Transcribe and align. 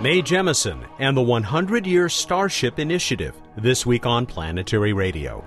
Mae 0.00 0.22
Jemison 0.22 0.86
and 1.00 1.16
the 1.16 1.22
100 1.22 1.84
Year 1.84 2.08
Starship 2.08 2.78
Initiative, 2.78 3.34
this 3.56 3.84
week 3.84 4.06
on 4.06 4.26
Planetary 4.26 4.92
Radio. 4.92 5.44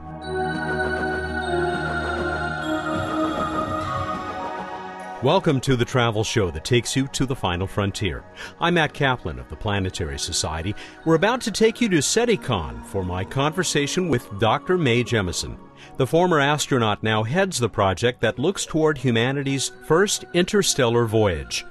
Welcome 5.24 5.62
to 5.62 5.78
the 5.78 5.86
travel 5.86 6.26
show 6.26 6.52
that 6.52 6.66
takes 6.66 6.98
you 6.98 7.08
to 7.14 7.26
the 7.26 7.34
final 7.34 7.66
frontier. 7.66 8.26
I'm 8.60 8.74
Matt 8.74 8.94
Kaplan 8.94 9.40
of 9.40 9.48
the 9.48 9.56
Planetary 9.56 10.20
Society. 10.20 10.76
We're 11.06 11.16
about 11.16 11.40
to 11.42 11.52
take 11.52 11.80
you 11.80 11.88
to 11.88 12.02
SETICON 12.02 12.84
for 12.84 13.06
my 13.06 13.24
conversation 13.24 14.10
with 14.10 14.28
Dr. 14.38 14.78
Mae 14.78 15.06
Jemison. 15.06 15.58
The 15.96 16.08
former 16.08 16.42
astronaut 16.42 17.04
now 17.04 17.24
heads 17.24 17.58
the 17.58 17.70
project 17.70 18.20
that 18.20 18.38
looks 18.38 18.66
toward 18.66 18.98
humanity's 18.98 19.72
first 19.86 20.26
interstellar 20.34 21.06
voyage. 21.06 21.64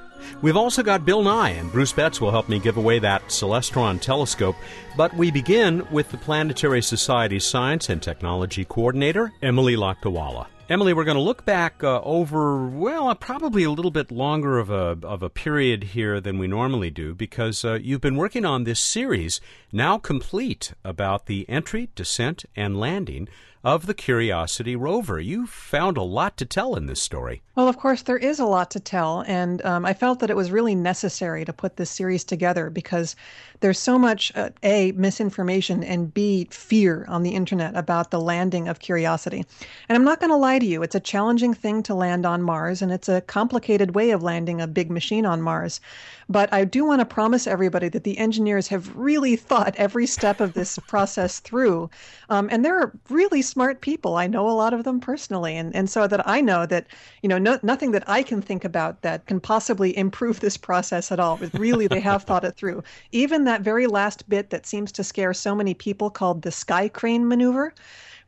We've 0.42 0.56
also 0.56 0.82
got 0.82 1.04
Bill 1.04 1.22
Nye, 1.22 1.50
and 1.50 1.70
Bruce 1.72 1.92
Betts 1.92 2.20
will 2.20 2.30
help 2.30 2.48
me 2.48 2.58
give 2.58 2.76
away 2.76 2.98
that 2.98 3.22
Celestron 3.28 4.00
telescope. 4.00 4.56
But 4.96 5.14
we 5.14 5.30
begin 5.30 5.86
with 5.90 6.10
the 6.10 6.18
Planetary 6.18 6.82
Society's 6.82 7.44
Science 7.44 7.88
and 7.88 8.02
Technology 8.02 8.64
Coordinator, 8.64 9.32
Emily 9.42 9.76
Lakdawalla. 9.76 10.46
Emily, 10.70 10.94
we're 10.94 11.02
going 11.02 11.16
to 11.16 11.20
look 11.20 11.44
back 11.44 11.82
uh, 11.82 12.00
over, 12.02 12.64
well, 12.68 13.08
uh, 13.08 13.14
probably 13.14 13.64
a 13.64 13.72
little 13.72 13.90
bit 13.90 14.12
longer 14.12 14.56
of 14.60 14.70
a, 14.70 14.96
of 15.02 15.20
a 15.20 15.28
period 15.28 15.82
here 15.82 16.20
than 16.20 16.38
we 16.38 16.46
normally 16.46 16.90
do 16.90 17.12
because 17.12 17.64
uh, 17.64 17.74
you've 17.74 18.00
been 18.00 18.14
working 18.14 18.44
on 18.44 18.62
this 18.62 18.78
series, 18.78 19.40
now 19.72 19.98
complete, 19.98 20.72
about 20.84 21.26
the 21.26 21.48
entry, 21.48 21.88
descent, 21.94 22.44
and 22.56 22.78
landing 22.78 23.28
of 23.62 23.84
the 23.84 23.94
Curiosity 23.94 24.74
rover. 24.74 25.20
You 25.20 25.46
found 25.46 25.98
a 25.98 26.02
lot 26.02 26.38
to 26.38 26.46
tell 26.46 26.76
in 26.76 26.86
this 26.86 27.02
story. 27.02 27.42
Well, 27.54 27.68
of 27.68 27.76
course, 27.76 28.02
there 28.02 28.16
is 28.16 28.40
a 28.40 28.46
lot 28.46 28.70
to 28.70 28.80
tell. 28.80 29.22
And 29.26 29.62
um, 29.66 29.84
I 29.84 29.92
felt 29.92 30.20
that 30.20 30.30
it 30.30 30.36
was 30.36 30.50
really 30.50 30.74
necessary 30.74 31.44
to 31.44 31.52
put 31.52 31.76
this 31.76 31.90
series 31.90 32.24
together 32.24 32.70
because 32.70 33.16
there's 33.60 33.78
so 33.78 33.98
much, 33.98 34.32
uh, 34.34 34.48
A, 34.62 34.92
misinformation, 34.92 35.84
and 35.84 36.12
B, 36.14 36.48
fear 36.50 37.04
on 37.06 37.22
the 37.22 37.34
internet 37.34 37.76
about 37.76 38.10
the 38.10 38.20
landing 38.20 38.66
of 38.66 38.80
Curiosity. 38.80 39.44
And 39.88 39.96
I'm 39.96 40.04
not 40.04 40.20
going 40.20 40.30
to 40.30 40.36
lie 40.36 40.58
to 40.58 40.64
you, 40.64 40.82
it's 40.82 40.94
a 40.94 41.00
challenging 41.00 41.52
thing 41.52 41.82
to 41.82 41.94
land 41.94 42.24
on 42.24 42.40
Mars, 42.42 42.80
and 42.80 42.90
it's 42.90 43.10
a 43.10 43.20
complicated 43.20 43.94
way 43.94 44.10
of 44.10 44.22
landing 44.22 44.62
a 44.62 44.66
big 44.66 44.90
machine 44.90 45.26
on 45.26 45.42
Mars. 45.42 45.82
But 46.30 46.52
I 46.52 46.64
do 46.64 46.84
want 46.84 47.00
to 47.00 47.04
promise 47.04 47.48
everybody 47.48 47.88
that 47.88 48.04
the 48.04 48.16
engineers 48.16 48.68
have 48.68 48.96
really 48.96 49.34
thought 49.34 49.74
every 49.76 50.06
step 50.06 50.40
of 50.40 50.54
this 50.54 50.78
process 50.86 51.40
through. 51.40 51.90
Um, 52.28 52.48
and 52.52 52.64
they're 52.64 52.92
really 53.08 53.42
smart 53.42 53.80
people. 53.80 54.16
I 54.16 54.28
know 54.28 54.48
a 54.48 54.52
lot 54.52 54.72
of 54.72 54.84
them 54.84 55.00
personally. 55.00 55.56
And, 55.56 55.74
and 55.74 55.90
so 55.90 56.06
that 56.06 56.26
I 56.28 56.40
know 56.40 56.66
that, 56.66 56.86
you 57.22 57.28
know, 57.28 57.38
no, 57.38 57.58
nothing 57.64 57.90
that 57.90 58.08
I 58.08 58.22
can 58.22 58.40
think 58.40 58.64
about 58.64 59.02
that 59.02 59.26
can 59.26 59.40
possibly 59.40 59.96
improve 59.96 60.38
this 60.38 60.56
process 60.56 61.10
at 61.10 61.18
all. 61.18 61.36
But 61.36 61.52
really, 61.58 61.88
they 61.88 62.00
have 62.00 62.22
thought 62.22 62.44
it 62.44 62.54
through. 62.54 62.84
Even 63.10 63.42
that 63.44 63.62
very 63.62 63.88
last 63.88 64.28
bit 64.28 64.50
that 64.50 64.66
seems 64.66 64.92
to 64.92 65.02
scare 65.02 65.34
so 65.34 65.56
many 65.56 65.74
people 65.74 66.10
called 66.10 66.42
the 66.42 66.52
sky 66.52 66.88
crane 66.88 67.26
maneuver 67.26 67.74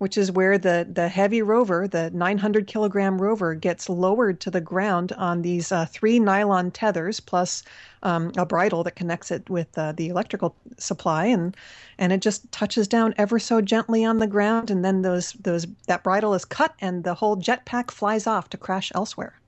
which 0.03 0.19
is 0.19 0.33
where 0.33 0.58
the, 0.58 0.84
the 0.92 1.06
heavy 1.06 1.42
rover, 1.42 1.86
the 1.86 2.11
900 2.11 2.67
kilogram 2.67 3.22
rover, 3.22 3.55
gets 3.55 3.89
lowered 3.89 4.41
to 4.41 4.50
the 4.50 4.61
ground 4.61 5.12
on 5.12 5.42
these 5.42 5.70
uh, 5.70 5.86
three 5.86 6.19
nylon 6.19 6.72
tethers 6.72 7.20
plus 7.20 7.62
um, 8.03 8.33
a 8.36 8.44
bridle 8.44 8.83
that 8.83 8.97
connects 8.97 9.31
it 9.31 9.48
with 9.48 9.78
uh, 9.78 9.92
the 9.92 10.09
electrical 10.09 10.56
supply, 10.77 11.27
and 11.27 11.56
and 11.98 12.12
it 12.12 12.20
just 12.20 12.50
touches 12.50 12.89
down 12.89 13.14
ever 13.17 13.39
so 13.39 13.61
gently 13.61 14.05
on 14.05 14.19
the 14.19 14.27
ground, 14.27 14.72
and 14.72 14.84
then 14.84 15.03
those 15.03 15.34
those 15.34 15.69
that 15.86 16.03
bridle 16.03 16.34
is 16.34 16.44
cut, 16.44 16.75
and 16.81 17.05
the 17.05 17.14
whole 17.14 17.37
jetpack 17.37 17.92
flies 17.92 18.27
off 18.27 18.50
to 18.50 18.56
crash 18.56 18.91
elsewhere. 18.97 19.39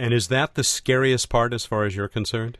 And 0.00 0.12
is 0.12 0.26
that 0.26 0.56
the 0.56 0.64
scariest 0.64 1.28
part 1.28 1.54
as 1.54 1.64
far 1.64 1.84
as 1.84 1.94
you're 1.94 2.08
concerned? 2.08 2.58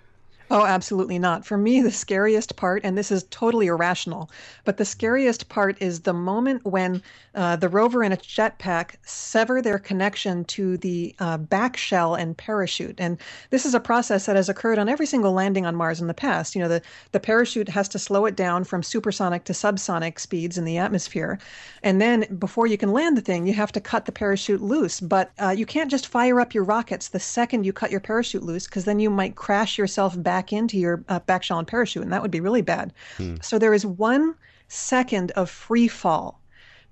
Oh, 0.54 0.66
absolutely 0.66 1.18
not. 1.18 1.46
For 1.46 1.56
me, 1.56 1.80
the 1.80 1.90
scariest 1.90 2.56
part, 2.56 2.82
and 2.84 2.98
this 2.98 3.10
is 3.10 3.24
totally 3.30 3.68
irrational, 3.68 4.30
but 4.66 4.76
the 4.76 4.84
scariest 4.84 5.48
part 5.48 5.80
is 5.80 6.00
the 6.00 6.12
moment 6.12 6.62
when 6.66 7.02
uh, 7.34 7.56
the 7.56 7.70
rover 7.70 8.02
and 8.02 8.12
its 8.12 8.26
jetpack 8.26 8.96
sever 9.02 9.62
their 9.62 9.78
connection 9.78 10.44
to 10.44 10.76
the 10.76 11.14
uh, 11.20 11.38
back 11.38 11.78
shell 11.78 12.14
and 12.14 12.36
parachute. 12.36 12.96
And 13.00 13.16
this 13.48 13.64
is 13.64 13.74
a 13.74 13.80
process 13.80 14.26
that 14.26 14.36
has 14.36 14.50
occurred 14.50 14.78
on 14.78 14.90
every 14.90 15.06
single 15.06 15.32
landing 15.32 15.64
on 15.64 15.74
Mars 15.74 16.02
in 16.02 16.06
the 16.06 16.12
past. 16.12 16.54
You 16.54 16.60
know, 16.60 16.68
the, 16.68 16.82
the 17.12 17.20
parachute 17.20 17.70
has 17.70 17.88
to 17.88 17.98
slow 17.98 18.26
it 18.26 18.36
down 18.36 18.64
from 18.64 18.82
supersonic 18.82 19.44
to 19.44 19.54
subsonic 19.54 20.20
speeds 20.20 20.58
in 20.58 20.66
the 20.66 20.76
atmosphere. 20.76 21.38
And 21.82 21.98
then 21.98 22.26
before 22.38 22.66
you 22.66 22.76
can 22.76 22.92
land 22.92 23.16
the 23.16 23.22
thing, 23.22 23.46
you 23.46 23.54
have 23.54 23.72
to 23.72 23.80
cut 23.80 24.04
the 24.04 24.12
parachute 24.12 24.60
loose. 24.60 25.00
But 25.00 25.32
uh, 25.38 25.54
you 25.56 25.64
can't 25.64 25.90
just 25.90 26.08
fire 26.08 26.40
up 26.40 26.52
your 26.52 26.64
rockets 26.64 27.08
the 27.08 27.20
second 27.20 27.64
you 27.64 27.72
cut 27.72 27.90
your 27.90 28.00
parachute 28.00 28.42
loose, 28.42 28.66
because 28.66 28.84
then 28.84 29.00
you 29.00 29.08
might 29.08 29.34
crash 29.34 29.78
yourself 29.78 30.22
back 30.22 30.41
back 30.42 30.52
into 30.52 30.76
your 30.76 31.04
uh, 31.08 31.20
back 31.20 31.44
shell 31.44 31.58
and 31.60 31.68
parachute, 31.68 32.02
and 32.02 32.12
that 32.12 32.20
would 32.20 32.30
be 32.32 32.40
really 32.40 32.62
bad. 32.62 32.92
Hmm. 33.16 33.36
So 33.40 33.58
there 33.60 33.72
is 33.72 33.86
one 33.86 34.34
second 34.66 35.30
of 35.32 35.48
free 35.48 35.86
fall 35.86 36.40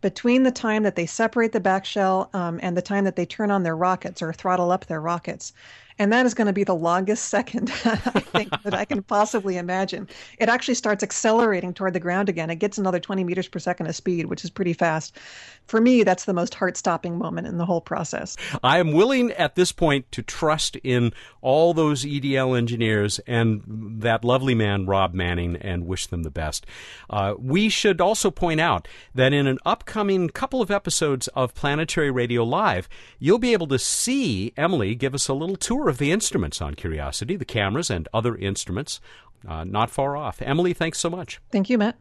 between 0.01 0.45
the 0.45 0.53
time 0.53 0.85
that 0.85 0.95
they 0.95 1.05
separate 1.05 1.51
the 1.51 1.61
back 1.61 1.85
shell 1.85 2.31
um, 2.33 2.61
and 2.63 2.77
the 2.77 2.83
time 2.83 3.05
that 3.05 3.17
they 3.17 3.27
turn 3.27 3.51
on 3.51 3.65
their 3.65 3.77
rockets 3.77 4.23
or 4.23 4.33
throttle 4.33 4.71
up 4.71 4.87
their 4.87 5.01
rockets. 5.01 5.53
And 6.01 6.11
that 6.15 6.25
is 6.25 6.33
going 6.33 6.47
to 6.47 6.55
be 6.55 6.65
the 6.65 6.75
longest 6.75 7.27
second, 7.29 7.71
I 7.85 8.21
think, 8.21 8.51
that 8.63 8.73
I 8.73 8.87
can 8.87 9.03
possibly 9.03 9.59
imagine. 9.59 10.09
It 10.39 10.49
actually 10.49 10.75
starts 10.75 11.03
accelerating 11.03 11.75
toward 11.75 11.93
the 11.93 12.01
ground 12.01 12.31
again. 12.31 12.49
It 12.49 12.57
gets 12.57 12.79
another 12.79 12.99
20 12.99 13.23
meters 13.23 13.49
per 13.49 13.59
second 13.59 13.87
of 13.87 13.95
speed, 13.95 14.25
which 14.25 14.43
is 14.43 14.49
pretty 14.49 14.73
fast. 14.73 15.19
For 15.67 15.79
me, 15.79 16.03
that's 16.03 16.25
the 16.25 16.33
most 16.33 16.55
heart 16.55 16.79
stopping 16.79 17.19
moment 17.19 17.47
in 17.47 17.59
the 17.59 17.67
whole 17.67 17.83
process. 17.83 18.35
I 18.65 18.79
am 18.79 18.93
willing 18.93 19.31
at 19.33 19.57
this 19.57 19.73
point 19.73 20.11
to 20.13 20.23
trust 20.23 20.77
in 20.77 21.13
all 21.43 21.75
those 21.75 22.07
EDL 22.07 22.57
engineers 22.57 23.19
and 23.27 23.63
that 24.01 24.25
lovely 24.25 24.55
man, 24.55 24.87
Rob 24.87 25.13
Manning, 25.13 25.57
and 25.57 25.87
wish 25.87 26.07
them 26.07 26.23
the 26.23 26.31
best. 26.31 26.65
Uh, 27.11 27.35
we 27.39 27.69
should 27.69 28.01
also 28.01 28.31
point 28.31 28.59
out 28.59 28.89
that 29.15 29.35
in 29.35 29.47
an 29.47 29.59
upcoming 29.67 30.31
couple 30.31 30.63
of 30.63 30.71
episodes 30.71 31.29
of 31.29 31.55
Planetary 31.55 32.11
Radio 32.11 32.43
Live, 32.43 32.89
you'll 33.19 33.39
be 33.39 33.53
able 33.53 33.69
to 33.69 33.79
see 33.79 34.55
Emily 34.57 34.95
give 34.95 35.15
us 35.15 35.29
a 35.29 35.35
little 35.35 35.57
tour 35.57 35.90
of 35.91 35.99
the 35.99 36.11
instruments 36.11 36.63
on 36.63 36.75
Curiosity, 36.75 37.37
the 37.37 37.45
cameras 37.45 37.91
and 37.91 38.09
other 38.15 38.35
instruments, 38.37 39.01
uh, 39.47 39.65
not 39.65 39.91
far 39.91 40.17
off. 40.17 40.41
Emily, 40.41 40.73
thanks 40.73 40.99
so 40.99 41.11
much. 41.11 41.41
Thank 41.51 41.69
you, 41.69 41.77
Matt. 41.77 41.99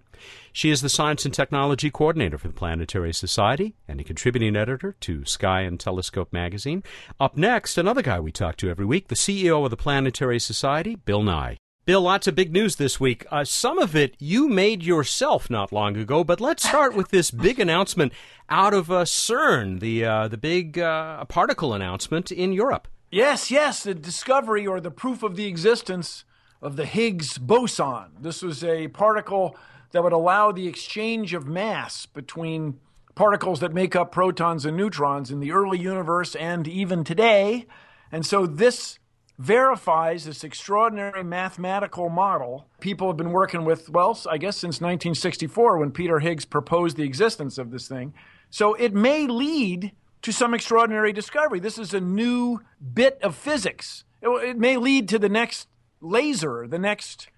She 0.52 0.70
is 0.70 0.82
the 0.82 0.90
Science 0.90 1.26
and 1.26 1.34
Technology 1.34 1.90
Coordinator 1.90 2.38
for 2.38 2.48
the 2.48 2.54
Planetary 2.54 3.14
Society 3.14 3.76
and 3.88 4.00
a 4.00 4.04
contributing 4.04 4.56
editor 4.56 4.96
to 5.02 5.26
Sky 5.26 5.62
and 5.62 5.80
Telescope 5.80 6.34
magazine. 6.34 6.84
Up 7.20 7.38
next, 7.38 7.78
another 7.78 8.02
guy 8.02 8.20
we 8.20 8.32
talk 8.32 8.58
to 8.58 8.70
every 8.70 8.86
week, 8.86 9.08
the 9.08 9.16
CEO 9.16 9.64
of 9.64 9.72
the 9.72 9.78
Planetary 9.78 10.40
Society, 10.40 10.96
Bill 10.96 11.24
Nye. 11.24 11.58
Bill, 11.86 12.02
lots 12.02 12.28
of 12.28 12.36
big 12.36 12.52
news 12.52 12.76
this 12.76 13.00
week. 13.00 13.26
Uh, 13.32 13.44
some 13.44 13.80
of 13.80 13.96
it 13.96 14.16
you 14.20 14.48
made 14.48 14.84
yourself 14.84 15.50
not 15.50 15.72
long 15.72 15.98
ago, 15.98 16.24
but 16.24 16.42
let's 16.42 16.68
start 16.68 16.94
with 16.94 17.10
this 17.10 17.32
big 17.32 17.60
announcement 17.60 18.14
out 18.50 18.74
of 18.74 18.92
uh, 18.92 19.06
CERN, 19.06 19.80
the 19.80 20.06
uh, 20.06 20.28
the 20.28 20.38
big 20.38 20.78
uh, 20.78 21.26
particle 21.26 21.74
announcement 21.74 22.32
in 22.32 22.54
Europe. 22.54 22.88
Yes, 23.12 23.50
yes, 23.50 23.82
the 23.82 23.96
discovery 23.96 24.68
or 24.68 24.80
the 24.80 24.92
proof 24.92 25.24
of 25.24 25.36
the 25.36 25.48
existence 25.48 26.26
of 26.62 26.76
the 26.76 26.86
Higgs 26.86 27.40
boson. 27.40 28.12
This 28.22 28.44
was 28.44 28.64
a 28.64 28.88
particle 28.90 29.58
that 29.92 30.04
would 30.04 30.14
allow 30.14 30.52
the 30.52 30.68
exchange 30.68 31.34
of 31.34 31.48
mass 31.48 32.06
between 32.06 32.80
particles 33.16 33.62
that 33.62 33.74
make 33.74 33.96
up 33.96 34.12
protons 34.12 34.64
and 34.64 34.78
neutrons 34.78 35.32
in 35.32 35.40
the 35.40 35.52
early 35.52 35.80
universe 35.80 36.36
and 36.36 36.68
even 36.68 37.04
today. 37.04 37.66
And 38.12 38.24
so 38.28 38.46
this 38.46 39.00
verifies 39.40 40.26
this 40.26 40.44
extraordinary 40.44 41.24
mathematical 41.24 42.10
model 42.10 42.68
people 42.80 43.08
have 43.08 43.18
been 43.18 43.32
working 43.32 43.66
with, 43.66 43.90
well, 43.90 44.20
I 44.30 44.38
guess 44.38 44.58
since 44.58 44.76
1964 44.82 45.80
when 45.80 45.92
Peter 45.92 46.20
Higgs 46.20 46.46
proposed 46.46 46.96
the 46.96 47.06
existence 47.06 47.58
of 47.58 47.72
this 47.72 47.88
thing. 47.88 48.14
So 48.52 48.76
it 48.76 48.94
may 48.94 49.26
lead 49.26 49.94
to 50.22 50.32
some 50.32 50.54
extraordinary 50.54 51.14
discovery. 51.14 51.60
This 51.60 51.78
is 51.78 51.94
a 51.94 52.02
new 52.02 52.62
bit 52.94 53.20
of 53.22 53.36
physics. 53.36 54.04
It, 54.22 54.30
it 54.30 54.58
may 54.58 54.78
lead 54.78 55.08
to 55.10 55.20
the 55.20 55.30
next 55.30 55.68
laser, 56.02 56.68
the 56.68 56.80
next 56.80 57.30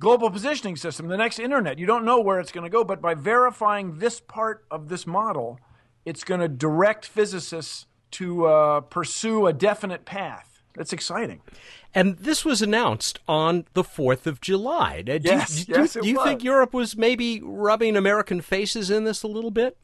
global 0.00 0.30
positioning 0.30 0.76
system, 0.76 1.08
the 1.08 1.16
next 1.16 1.38
internet. 1.38 1.78
You 1.78 1.86
don't 1.86 2.04
know 2.04 2.20
where 2.20 2.38
it's 2.38 2.52
going 2.52 2.64
to 2.64 2.70
go, 2.70 2.84
but 2.84 3.00
by 3.00 3.14
verifying 3.14 3.98
this 3.98 4.20
part 4.20 4.64
of 4.70 4.88
this 4.88 5.06
model, 5.06 5.58
it's 6.04 6.24
going 6.24 6.40
to 6.40 6.48
direct 6.48 7.04
physicists 7.04 7.86
to 8.12 8.46
uh, 8.46 8.80
pursue 8.82 9.46
a 9.46 9.52
definite 9.52 10.04
path. 10.04 10.62
That's 10.74 10.92
exciting. 10.92 11.40
And 11.94 12.18
this 12.18 12.44
was 12.44 12.62
announced 12.62 13.18
on 13.26 13.66
the 13.74 13.82
4th 13.82 14.26
of 14.26 14.40
July. 14.40 15.02
Do, 15.02 15.18
yes, 15.22 15.64
do, 15.64 15.72
yes, 15.72 15.94
do, 15.94 16.02
do 16.02 16.08
you 16.08 16.16
was. 16.16 16.24
think 16.24 16.44
Europe 16.44 16.72
was 16.72 16.96
maybe 16.96 17.40
rubbing 17.42 17.96
American 17.96 18.40
faces 18.40 18.90
in 18.90 19.04
this 19.04 19.22
a 19.22 19.28
little 19.28 19.50
bit? 19.50 19.76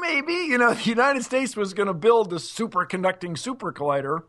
Maybe. 0.00 0.32
You 0.32 0.58
know, 0.58 0.74
the 0.74 0.88
United 0.88 1.24
States 1.24 1.56
was 1.56 1.74
going 1.74 1.88
to 1.88 1.94
build 1.94 2.30
the 2.30 2.36
superconducting 2.36 3.38
super 3.38 3.72
collider, 3.72 4.22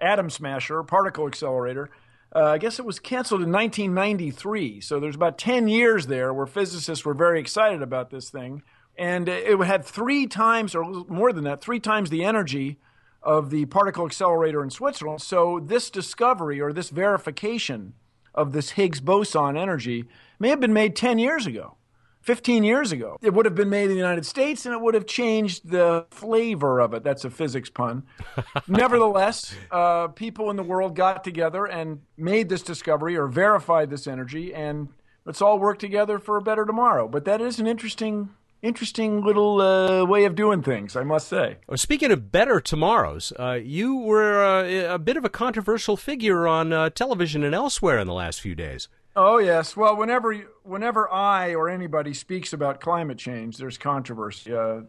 atom 0.00 0.30
smasher, 0.30 0.82
particle 0.82 1.26
accelerator. 1.26 1.90
Uh, 2.34 2.44
I 2.46 2.58
guess 2.58 2.78
it 2.78 2.84
was 2.84 2.98
canceled 2.98 3.42
in 3.42 3.52
1993. 3.52 4.80
So 4.80 4.98
there's 4.98 5.14
about 5.14 5.38
10 5.38 5.68
years 5.68 6.08
there 6.08 6.34
where 6.34 6.46
physicists 6.46 7.04
were 7.04 7.14
very 7.14 7.38
excited 7.38 7.80
about 7.80 8.10
this 8.10 8.28
thing. 8.28 8.62
And 8.96 9.28
it 9.28 9.58
had 9.60 9.84
three 9.84 10.26
times, 10.26 10.74
or 10.74 10.84
more 11.08 11.32
than 11.32 11.44
that, 11.44 11.60
three 11.60 11.80
times 11.80 12.10
the 12.10 12.24
energy 12.24 12.78
of 13.22 13.50
the 13.50 13.64
particle 13.66 14.06
accelerator 14.06 14.62
in 14.62 14.70
Switzerland. 14.70 15.22
So 15.22 15.60
this 15.60 15.90
discovery 15.90 16.60
or 16.60 16.72
this 16.72 16.90
verification 16.90 17.94
of 18.34 18.52
this 18.52 18.70
Higgs 18.70 19.00
boson 19.00 19.56
energy 19.56 20.04
may 20.38 20.48
have 20.50 20.60
been 20.60 20.72
made 20.72 20.94
10 20.94 21.18
years 21.18 21.46
ago. 21.46 21.76
15 22.24 22.64
years 22.64 22.90
ago. 22.90 23.18
It 23.20 23.34
would 23.34 23.44
have 23.44 23.54
been 23.54 23.68
made 23.68 23.84
in 23.84 23.90
the 23.90 23.96
United 23.96 24.24
States 24.24 24.64
and 24.64 24.74
it 24.74 24.80
would 24.80 24.94
have 24.94 25.06
changed 25.06 25.68
the 25.68 26.06
flavor 26.10 26.80
of 26.80 26.94
it. 26.94 27.04
That's 27.04 27.22
a 27.26 27.30
physics 27.30 27.68
pun. 27.68 28.04
Nevertheless, 28.66 29.54
uh, 29.70 30.08
people 30.08 30.48
in 30.48 30.56
the 30.56 30.62
world 30.62 30.96
got 30.96 31.22
together 31.22 31.66
and 31.66 32.00
made 32.16 32.48
this 32.48 32.62
discovery 32.62 33.14
or 33.14 33.26
verified 33.26 33.90
this 33.90 34.06
energy, 34.06 34.54
and 34.54 34.88
let's 35.26 35.42
all 35.42 35.58
work 35.58 35.78
together 35.78 36.18
for 36.18 36.38
a 36.38 36.40
better 36.40 36.64
tomorrow. 36.64 37.08
But 37.08 37.26
that 37.26 37.40
is 37.40 37.60
an 37.60 37.66
interesting. 37.66 38.30
Interesting 38.62 39.22
little 39.22 39.60
uh, 39.60 40.06
way 40.06 40.24
of 40.24 40.34
doing 40.34 40.62
things, 40.62 40.96
I 40.96 41.02
must 41.02 41.28
say. 41.28 41.58
Well, 41.66 41.76
speaking 41.76 42.10
of 42.10 42.32
better 42.32 42.62
tomorrows, 42.62 43.30
uh, 43.38 43.58
you 43.62 43.98
were 43.98 44.42
uh, 44.42 44.94
a 44.94 44.98
bit 44.98 45.18
of 45.18 45.24
a 45.26 45.28
controversial 45.28 45.98
figure 45.98 46.48
on 46.48 46.72
uh, 46.72 46.88
television 46.88 47.44
and 47.44 47.54
elsewhere 47.54 47.98
in 47.98 48.06
the 48.06 48.14
last 48.14 48.40
few 48.40 48.54
days. 48.54 48.88
Oh 49.16 49.38
yes. 49.38 49.76
Well, 49.76 49.96
whenever 49.96 50.34
whenever 50.64 51.10
I 51.12 51.54
or 51.54 51.68
anybody 51.68 52.14
speaks 52.14 52.52
about 52.52 52.80
climate 52.80 53.18
change, 53.18 53.58
there's 53.58 53.78
controversy. 53.78 54.54
Uh, 54.54 54.82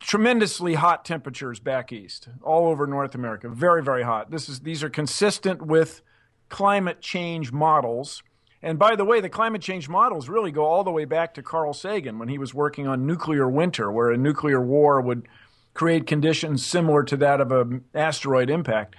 tremendously 0.00 0.74
hot 0.74 1.04
temperatures 1.04 1.60
back 1.60 1.92
east, 1.92 2.28
all 2.42 2.68
over 2.68 2.86
North 2.86 3.14
America, 3.14 3.48
very 3.48 3.82
very 3.82 4.02
hot. 4.02 4.30
This 4.30 4.48
is 4.48 4.60
these 4.60 4.82
are 4.82 4.90
consistent 4.90 5.62
with 5.62 6.02
climate 6.48 7.00
change 7.00 7.52
models. 7.52 8.22
And 8.60 8.80
by 8.80 8.96
the 8.96 9.04
way, 9.04 9.20
the 9.20 9.28
climate 9.28 9.62
change 9.62 9.88
models 9.88 10.28
really 10.28 10.50
go 10.50 10.64
all 10.64 10.82
the 10.82 10.90
way 10.90 11.04
back 11.04 11.34
to 11.34 11.42
Carl 11.44 11.72
Sagan 11.72 12.18
when 12.18 12.28
he 12.28 12.38
was 12.38 12.52
working 12.52 12.88
on 12.88 13.06
nuclear 13.06 13.48
winter, 13.48 13.92
where 13.92 14.10
a 14.10 14.16
nuclear 14.16 14.60
war 14.60 15.00
would 15.00 15.28
create 15.74 16.08
conditions 16.08 16.66
similar 16.66 17.04
to 17.04 17.16
that 17.18 17.40
of 17.40 17.52
an 17.52 17.84
asteroid 17.94 18.50
impact. 18.50 18.96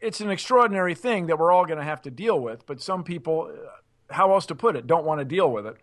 It's 0.00 0.20
an 0.20 0.30
extraordinary 0.30 0.94
thing 0.94 1.26
that 1.26 1.38
we're 1.40 1.50
all 1.50 1.66
going 1.66 1.78
to 1.78 1.84
have 1.84 2.02
to 2.02 2.10
deal 2.12 2.38
with, 2.38 2.64
but 2.66 2.80
some 2.80 3.02
people 3.02 3.52
how 4.12 4.32
else 4.32 4.46
to 4.46 4.54
put 4.54 4.76
it, 4.76 4.86
don't 4.86 5.04
want 5.04 5.20
to 5.20 5.24
deal 5.24 5.50
with 5.50 5.66
it. 5.66 5.76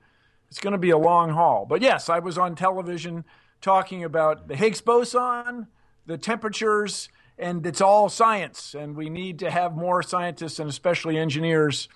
It's 0.50 0.60
going 0.60 0.72
to 0.72 0.80
be 0.80 0.90
a 0.90 0.98
long 0.98 1.32
haul. 1.32 1.66
But 1.68 1.82
yes, 1.82 2.10
I 2.10 2.20
was 2.20 2.38
on 2.38 2.56
television 2.56 3.24
talking 3.62 4.04
about 4.04 4.48
the 4.48 4.56
Higgs 4.56 4.82
boson, 4.82 5.68
the 6.06 6.18
temperatures, 6.18 7.10
and 7.38 7.66
it's 7.66 7.82
all 7.82 8.10
science. 8.10 8.74
And 8.74 8.96
we 8.96 9.10
need 9.10 9.40
to 9.40 9.52
have 9.52 9.76
more 9.76 10.02
scientists 10.02 10.60
and 10.60 10.70
especially 10.70 11.18
engineers 11.18 11.88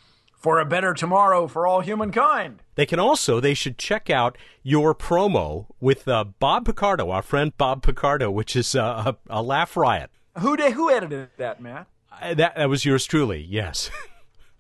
for 0.44 0.60
a 0.60 0.66
better 0.66 0.94
tomorrow 0.94 1.48
for 1.48 1.66
all 1.66 1.80
humankind. 1.80 2.62
They 2.76 2.86
can 2.86 3.00
also, 3.00 3.40
they 3.40 3.54
should 3.54 3.78
check 3.78 4.10
out 4.10 4.38
your 4.62 4.94
promo 4.94 5.68
with 5.80 6.08
uh, 6.08 6.26
Bob 6.26 6.66
Picardo, 6.66 7.10
our 7.12 7.22
friend 7.22 7.58
Bob 7.58 7.82
Picardo, 7.82 8.30
which 8.30 8.56
is 8.56 8.76
uh, 8.76 9.14
a, 9.30 9.40
a 9.40 9.42
laugh 9.42 9.78
riot. 9.78 10.12
Who, 10.40 10.58
did, 10.58 10.74
who 10.74 10.92
edited 10.92 11.30
that, 11.38 11.62
Matt? 11.62 11.88
Uh, 12.22 12.34
that, 12.34 12.56
that 12.56 12.70
was 12.70 12.84
yours 12.84 13.06
truly, 13.06 13.42
yes. 13.42 13.90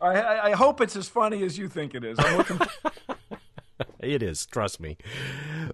I, 0.03 0.49
I 0.49 0.51
hope 0.51 0.81
it's 0.81 0.95
as 0.95 1.07
funny 1.07 1.43
as 1.43 1.57
you 1.57 1.69
think 1.69 1.95
it 1.95 2.03
is. 2.03 2.19
I'm 2.19 2.37
looking. 2.37 2.59
it 3.99 4.21
is. 4.21 4.45
Trust 4.45 4.79
me. 4.79 4.97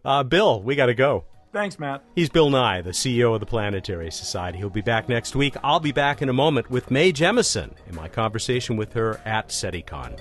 Uh, 0.06 0.24
Bill, 0.24 0.62
we 0.62 0.76
got 0.76 0.86
to 0.86 0.94
go. 0.94 1.26
Thanks, 1.52 1.80
Matt. 1.80 2.04
He's 2.14 2.30
Bill 2.30 2.52
Nye, 2.52 2.82
the 2.82 2.92
CEO 2.92 3.34
of 3.34 3.40
the 3.40 3.48
Planetary 3.48 4.12
Society. 4.12 4.60
He'll 4.60 4.70
be 4.70 4.82
back 4.82 5.10
next 5.10 5.36
week. 5.36 5.56
I'll 5.64 5.80
be 5.80 5.92
back 5.92 6.22
in 6.22 6.30
a 6.30 6.34
moment 6.34 6.70
with 6.70 6.92
Mae 6.92 7.12
Jemison 7.12 7.74
in 7.88 7.96
my 7.96 8.08
conversation 8.08 8.78
with 8.78 8.94
her 8.94 9.20
at 9.26 9.50
SETICON. 9.50 10.16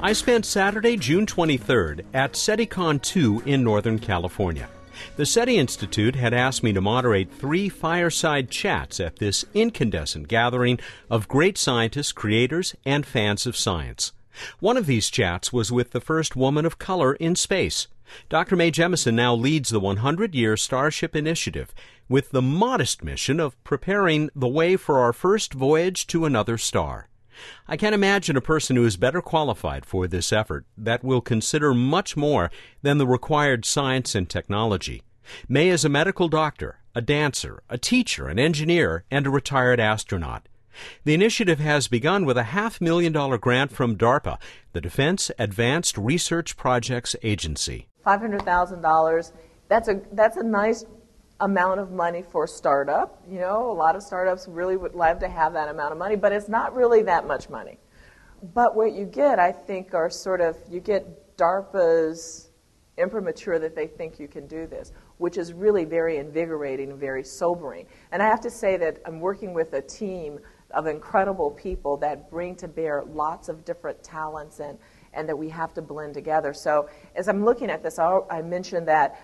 I 0.00 0.12
spent 0.12 0.44
Saturday, 0.44 0.96
June 0.96 1.26
23rd 1.26 2.04
at 2.14 2.36
SETICON 2.36 3.00
2 3.00 3.42
in 3.46 3.64
Northern 3.64 3.98
California. 3.98 4.68
The 5.16 5.26
SETI 5.26 5.58
Institute 5.58 6.16
had 6.16 6.34
asked 6.34 6.64
me 6.64 6.72
to 6.72 6.80
moderate 6.80 7.32
three 7.32 7.68
fireside 7.68 8.50
chats 8.50 8.98
at 8.98 9.20
this 9.20 9.44
incandescent 9.54 10.26
gathering 10.26 10.80
of 11.08 11.28
great 11.28 11.56
scientists, 11.56 12.10
creators, 12.10 12.74
and 12.84 13.06
fans 13.06 13.46
of 13.46 13.56
science. 13.56 14.12
One 14.58 14.76
of 14.76 14.86
these 14.86 15.10
chats 15.10 15.52
was 15.52 15.70
with 15.70 15.92
the 15.92 16.00
first 16.00 16.34
woman 16.34 16.66
of 16.66 16.80
color 16.80 17.14
in 17.14 17.36
space. 17.36 17.86
Dr. 18.28 18.56
Mae 18.56 18.72
Jemison 18.72 19.14
now 19.14 19.36
leads 19.36 19.68
the 19.68 19.78
100 19.78 20.34
year 20.34 20.56
Starship 20.56 21.14
Initiative 21.14 21.72
with 22.08 22.32
the 22.32 22.42
modest 22.42 23.04
mission 23.04 23.38
of 23.38 23.62
preparing 23.62 24.30
the 24.34 24.48
way 24.48 24.76
for 24.76 24.98
our 24.98 25.12
first 25.12 25.54
voyage 25.54 26.08
to 26.08 26.24
another 26.24 26.58
star. 26.58 27.08
I 27.68 27.76
can't 27.76 27.94
imagine 27.94 28.36
a 28.36 28.40
person 28.40 28.76
who 28.76 28.84
is 28.84 28.96
better 28.96 29.20
qualified 29.20 29.84
for 29.84 30.06
this 30.06 30.32
effort 30.32 30.66
that 30.76 31.04
will 31.04 31.20
consider 31.20 31.74
much 31.74 32.16
more 32.16 32.50
than 32.82 32.98
the 32.98 33.06
required 33.06 33.64
science 33.64 34.14
and 34.14 34.28
technology. 34.28 35.02
Mae 35.48 35.68
is 35.68 35.84
a 35.84 35.88
medical 35.88 36.28
doctor, 36.28 36.78
a 36.94 37.00
dancer, 37.00 37.62
a 37.68 37.78
teacher, 37.78 38.28
an 38.28 38.38
engineer, 38.38 39.04
and 39.10 39.26
a 39.26 39.30
retired 39.30 39.80
astronaut. 39.80 40.48
The 41.04 41.14
initiative 41.14 41.60
has 41.60 41.88
begun 41.88 42.24
with 42.24 42.36
a 42.36 42.44
half 42.44 42.80
million 42.80 43.12
dollar 43.12 43.38
grant 43.38 43.72
from 43.72 43.96
DARPA, 43.96 44.38
the 44.72 44.80
Defense 44.80 45.30
Advanced 45.38 45.96
Research 45.96 46.56
Projects 46.56 47.14
Agency. 47.22 47.88
$500,000. 48.04 49.32
That's 49.68 49.88
a 49.88 50.02
that's 50.12 50.36
a 50.36 50.42
nice 50.42 50.84
amount 51.40 51.80
of 51.80 51.90
money 51.90 52.22
for 52.22 52.44
a 52.44 52.48
startup. 52.48 53.22
You 53.28 53.40
know, 53.40 53.70
a 53.70 53.74
lot 53.74 53.96
of 53.96 54.02
startups 54.02 54.46
really 54.48 54.76
would 54.76 54.94
love 54.94 55.18
to 55.20 55.28
have 55.28 55.52
that 55.54 55.68
amount 55.68 55.92
of 55.92 55.98
money, 55.98 56.16
but 56.16 56.32
it's 56.32 56.48
not 56.48 56.74
really 56.74 57.02
that 57.02 57.26
much 57.26 57.48
money. 57.48 57.78
But 58.54 58.76
what 58.76 58.92
you 58.92 59.04
get, 59.04 59.38
I 59.38 59.52
think, 59.52 59.94
are 59.94 60.10
sort 60.10 60.40
of 60.40 60.56
you 60.70 60.80
get 60.80 61.36
DARPA's 61.36 62.50
imprimatur 62.96 63.58
that 63.58 63.74
they 63.74 63.86
think 63.86 64.20
you 64.20 64.28
can 64.28 64.46
do 64.46 64.66
this, 64.66 64.92
which 65.18 65.36
is 65.36 65.52
really 65.52 65.84
very 65.84 66.18
invigorating 66.18 66.90
and 66.90 67.00
very 67.00 67.24
sobering. 67.24 67.86
And 68.12 68.22
I 68.22 68.26
have 68.26 68.40
to 68.42 68.50
say 68.50 68.76
that 68.76 69.00
I'm 69.04 69.20
working 69.20 69.52
with 69.52 69.72
a 69.72 69.82
team 69.82 70.38
of 70.70 70.86
incredible 70.86 71.50
people 71.50 71.96
that 71.98 72.30
bring 72.30 72.54
to 72.56 72.68
bear 72.68 73.02
lots 73.06 73.48
of 73.48 73.64
different 73.64 74.02
talents 74.02 74.60
and, 74.60 74.78
and 75.12 75.28
that 75.28 75.36
we 75.36 75.48
have 75.48 75.72
to 75.74 75.82
blend 75.82 76.14
together. 76.14 76.52
So 76.52 76.88
as 77.14 77.28
I'm 77.28 77.44
looking 77.44 77.70
at 77.70 77.82
this, 77.82 77.98
I 77.98 78.42
mentioned 78.42 78.88
that 78.88 79.20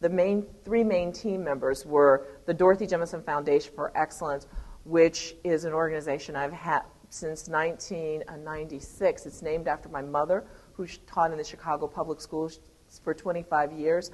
the 0.00 0.08
main 0.08 0.46
three 0.64 0.84
main 0.84 1.12
team 1.12 1.42
members 1.42 1.84
were 1.84 2.26
the 2.46 2.54
Dorothy 2.54 2.86
Jemison 2.86 3.24
Foundation 3.24 3.72
for 3.74 3.90
Excellence, 3.96 4.46
which 4.84 5.34
is 5.44 5.64
an 5.64 5.72
organization 5.72 6.36
I've 6.36 6.52
had 6.52 6.82
since 7.10 7.48
1996. 7.48 9.26
It's 9.26 9.42
named 9.42 9.66
after 9.66 9.88
my 9.88 10.02
mother, 10.02 10.44
who 10.74 10.86
taught 11.06 11.32
in 11.32 11.38
the 11.38 11.44
Chicago 11.44 11.88
Public 11.88 12.20
Schools 12.20 12.60
for 13.02 13.12
25 13.12 13.72
years, 13.72 14.10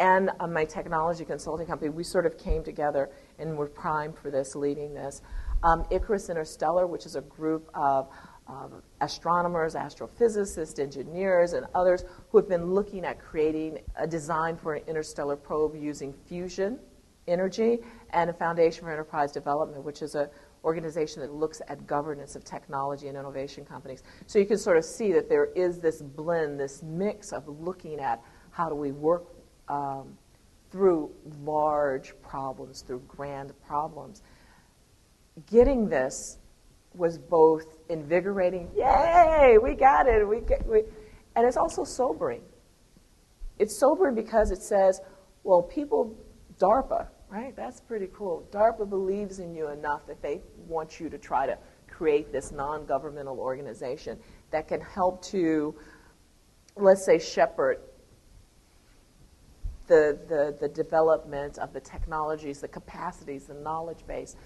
and 0.00 0.30
uh, 0.40 0.46
my 0.46 0.64
technology 0.64 1.24
consulting 1.24 1.66
company. 1.66 1.90
We 1.90 2.04
sort 2.04 2.26
of 2.26 2.38
came 2.38 2.64
together 2.64 3.10
and 3.38 3.56
were 3.56 3.68
primed 3.68 4.18
for 4.18 4.30
this, 4.30 4.54
leading 4.56 4.94
this. 4.94 5.22
Um, 5.62 5.84
Icarus 5.90 6.28
Interstellar, 6.30 6.86
which 6.86 7.04
is 7.06 7.16
a 7.16 7.20
group 7.20 7.68
of 7.74 8.08
um, 8.48 8.82
astronomers, 9.00 9.74
astrophysicists, 9.74 10.78
engineers, 10.78 11.52
and 11.52 11.66
others 11.74 12.04
who 12.30 12.38
have 12.38 12.48
been 12.48 12.72
looking 12.72 13.04
at 13.04 13.18
creating 13.18 13.78
a 13.96 14.06
design 14.06 14.56
for 14.56 14.74
an 14.74 14.82
interstellar 14.86 15.36
probe 15.36 15.76
using 15.76 16.12
fusion 16.26 16.78
energy, 17.28 17.78
and 18.10 18.30
a 18.30 18.32
Foundation 18.32 18.84
for 18.84 18.90
Enterprise 18.90 19.30
Development, 19.30 19.84
which 19.84 20.02
is 20.02 20.14
an 20.14 20.28
organization 20.64 21.22
that 21.22 21.32
looks 21.32 21.62
at 21.68 21.86
governance 21.86 22.34
of 22.34 22.44
technology 22.44 23.08
and 23.08 23.16
innovation 23.16 23.64
companies. 23.64 24.02
So 24.26 24.38
you 24.38 24.46
can 24.46 24.58
sort 24.58 24.76
of 24.76 24.84
see 24.84 25.12
that 25.12 25.28
there 25.28 25.46
is 25.54 25.78
this 25.78 26.02
blend, 26.02 26.58
this 26.58 26.82
mix 26.82 27.32
of 27.32 27.46
looking 27.48 28.00
at 28.00 28.22
how 28.50 28.68
do 28.68 28.74
we 28.74 28.92
work 28.92 29.26
um, 29.68 30.16
through 30.70 31.10
large 31.44 32.14
problems, 32.22 32.82
through 32.82 33.02
grand 33.06 33.52
problems. 33.66 34.22
Getting 35.46 35.88
this 35.88 36.38
was 36.94 37.18
both 37.18 37.78
invigorating, 37.88 38.70
yay, 38.76 39.56
we 39.62 39.74
got 39.74 40.06
it, 40.06 40.26
we, 40.26 40.40
get, 40.40 40.66
we, 40.66 40.82
and 41.36 41.46
it's 41.46 41.56
also 41.56 41.84
sobering. 41.84 42.42
It's 43.58 43.78
sobering 43.78 44.14
because 44.14 44.50
it 44.50 44.62
says, 44.62 45.00
well, 45.44 45.62
people, 45.62 46.16
DARPA, 46.58 47.08
right? 47.28 47.54
That's 47.56 47.80
pretty 47.80 48.08
cool. 48.14 48.48
DARPA 48.50 48.88
believes 48.88 49.38
in 49.38 49.54
you 49.54 49.68
enough 49.68 50.06
that 50.06 50.22
they 50.22 50.40
want 50.66 50.98
you 51.00 51.08
to 51.08 51.18
try 51.18 51.46
to 51.46 51.58
create 51.88 52.32
this 52.32 52.52
non 52.52 52.86
governmental 52.86 53.38
organization 53.38 54.18
that 54.50 54.68
can 54.68 54.80
help 54.80 55.22
to, 55.26 55.74
let's 56.76 57.04
say, 57.04 57.18
shepherd 57.18 57.78
the, 59.88 60.18
the, 60.28 60.56
the 60.60 60.68
development 60.68 61.58
of 61.58 61.72
the 61.72 61.80
technologies, 61.80 62.60
the 62.60 62.68
capacities, 62.68 63.46
the 63.46 63.54
knowledge 63.54 64.06
base 64.06 64.36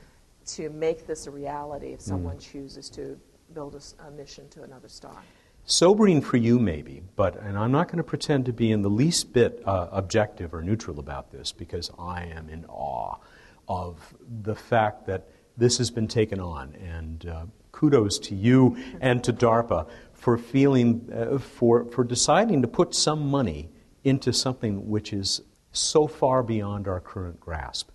to 0.47 0.71
make 0.71 1.07
this 1.07 1.27
a 1.27 1.31
reality 1.31 1.89
if 1.89 2.01
someone 2.01 2.37
mm. 2.37 2.53
chooses 2.53 2.89
to 2.91 3.19
build 3.55 3.75
a, 3.75 4.07
a, 4.07 4.11
mission 4.11 4.49
to 4.49 4.63
another 4.63 4.89
star. 4.89 5.23
Sobering 5.65 6.21
for 6.21 6.39
you, 6.39 6.59
maybe, 6.59 7.03
but 7.17 7.37
and 7.37 7.57
I'm 7.57 7.71
not 7.71 7.87
going 7.87 7.99
to 7.99 8.05
pretend 8.05 8.47
to 8.47 8.53
be 8.53 8.73
in 8.73 8.83
the 8.83 8.91
least 8.91 9.33
bit 9.33 9.63
uh, 9.65 9.89
objective 9.93 10.55
or 10.55 10.63
neutral 10.63 10.99
about 10.99 11.31
this 11.31 11.53
because 11.53 11.91
I 11.99 12.25
am 12.25 12.49
in 12.49 12.65
awe 12.67 13.17
of 13.69 14.15
the 14.43 14.55
fact 14.55 15.07
that 15.07 15.29
this 15.57 15.79
has 15.79 15.91
been 15.91 16.09
taken 16.09 16.41
on. 16.41 16.75
And 16.75 17.27
uh, 17.27 17.47
kudos 17.71 18.19
to 18.21 18.35
you 18.35 18.77
and 19.01 19.23
to 19.25 19.33
DARPA 19.33 19.89
for 20.13 20.39
feeling, 20.39 21.09
uh, 21.13 21.39
for, 21.39 21.85
for 21.87 22.05
deciding 22.05 22.63
to 22.63 22.69
put 22.69 22.95
some 22.95 23.29
money 23.31 23.71
into 24.05 24.33
something 24.33 24.89
which 24.89 25.13
is 25.13 25.41
so 25.73 26.07
far 26.07 26.43
beyond 26.43 26.87
our 26.87 27.01
current 27.01 27.41
grasp, 27.41 27.91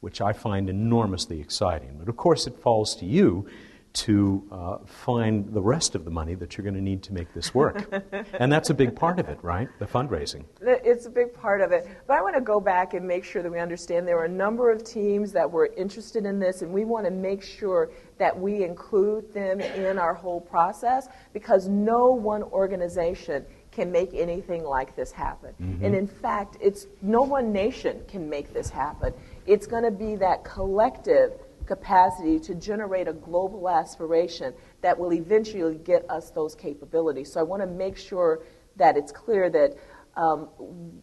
which 0.00 0.20
I 0.20 0.32
find 0.32 0.68
enormously 0.68 1.40
exciting. 1.40 1.96
But 1.98 2.08
of 2.08 2.16
course, 2.16 2.46
it 2.46 2.58
falls 2.58 2.96
to 2.96 3.06
you 3.06 3.46
to 3.92 4.46
uh, 4.52 4.78
find 4.86 5.52
the 5.52 5.60
rest 5.60 5.94
of 5.96 6.04
the 6.04 6.10
money 6.10 6.34
that 6.34 6.56
you're 6.56 6.62
going 6.62 6.74
to 6.74 6.80
need 6.80 7.02
to 7.02 7.12
make 7.12 7.32
this 7.34 7.52
work. 7.52 7.92
and 8.38 8.52
that's 8.52 8.70
a 8.70 8.74
big 8.74 8.94
part 8.94 9.18
of 9.18 9.28
it, 9.28 9.38
right? 9.42 9.68
The 9.80 9.86
fundraising. 9.86 10.44
It's 10.60 11.06
a 11.06 11.10
big 11.10 11.34
part 11.34 11.60
of 11.60 11.72
it. 11.72 11.88
But 12.06 12.16
I 12.16 12.22
want 12.22 12.36
to 12.36 12.40
go 12.40 12.60
back 12.60 12.94
and 12.94 13.06
make 13.06 13.24
sure 13.24 13.42
that 13.42 13.50
we 13.50 13.58
understand 13.58 14.06
there 14.06 14.18
are 14.18 14.26
a 14.26 14.28
number 14.28 14.70
of 14.70 14.84
teams 14.84 15.32
that 15.32 15.50
were 15.50 15.70
interested 15.76 16.24
in 16.24 16.38
this, 16.38 16.62
and 16.62 16.72
we 16.72 16.84
want 16.84 17.04
to 17.06 17.10
make 17.10 17.42
sure 17.42 17.90
that 18.18 18.38
we 18.38 18.62
include 18.62 19.32
them 19.32 19.60
in 19.60 19.98
our 19.98 20.14
whole 20.14 20.40
process 20.40 21.08
because 21.32 21.66
no 21.66 22.12
one 22.12 22.44
organization 22.44 23.44
can 23.72 23.90
make 23.90 24.14
anything 24.14 24.64
like 24.64 24.94
this 24.96 25.12
happen. 25.12 25.54
Mm-hmm. 25.60 25.84
And 25.84 25.94
in 25.94 26.06
fact, 26.06 26.56
it's 26.60 26.86
no 27.02 27.22
one 27.22 27.52
nation 27.52 28.02
can 28.08 28.28
make 28.28 28.52
this 28.52 28.68
happen. 28.68 29.14
It's 29.50 29.66
going 29.66 29.82
to 29.82 29.90
be 29.90 30.14
that 30.14 30.44
collective 30.44 31.32
capacity 31.66 32.38
to 32.38 32.54
generate 32.54 33.08
a 33.08 33.12
global 33.12 33.68
aspiration 33.68 34.54
that 34.80 34.96
will 34.96 35.12
eventually 35.12 35.74
get 35.74 36.08
us 36.08 36.30
those 36.30 36.54
capabilities. 36.54 37.32
So 37.32 37.40
I 37.40 37.42
want 37.42 37.60
to 37.60 37.66
make 37.66 37.96
sure 37.96 38.44
that 38.76 38.96
it's 38.96 39.10
clear 39.10 39.50
that 39.50 39.76
um, 40.14 40.50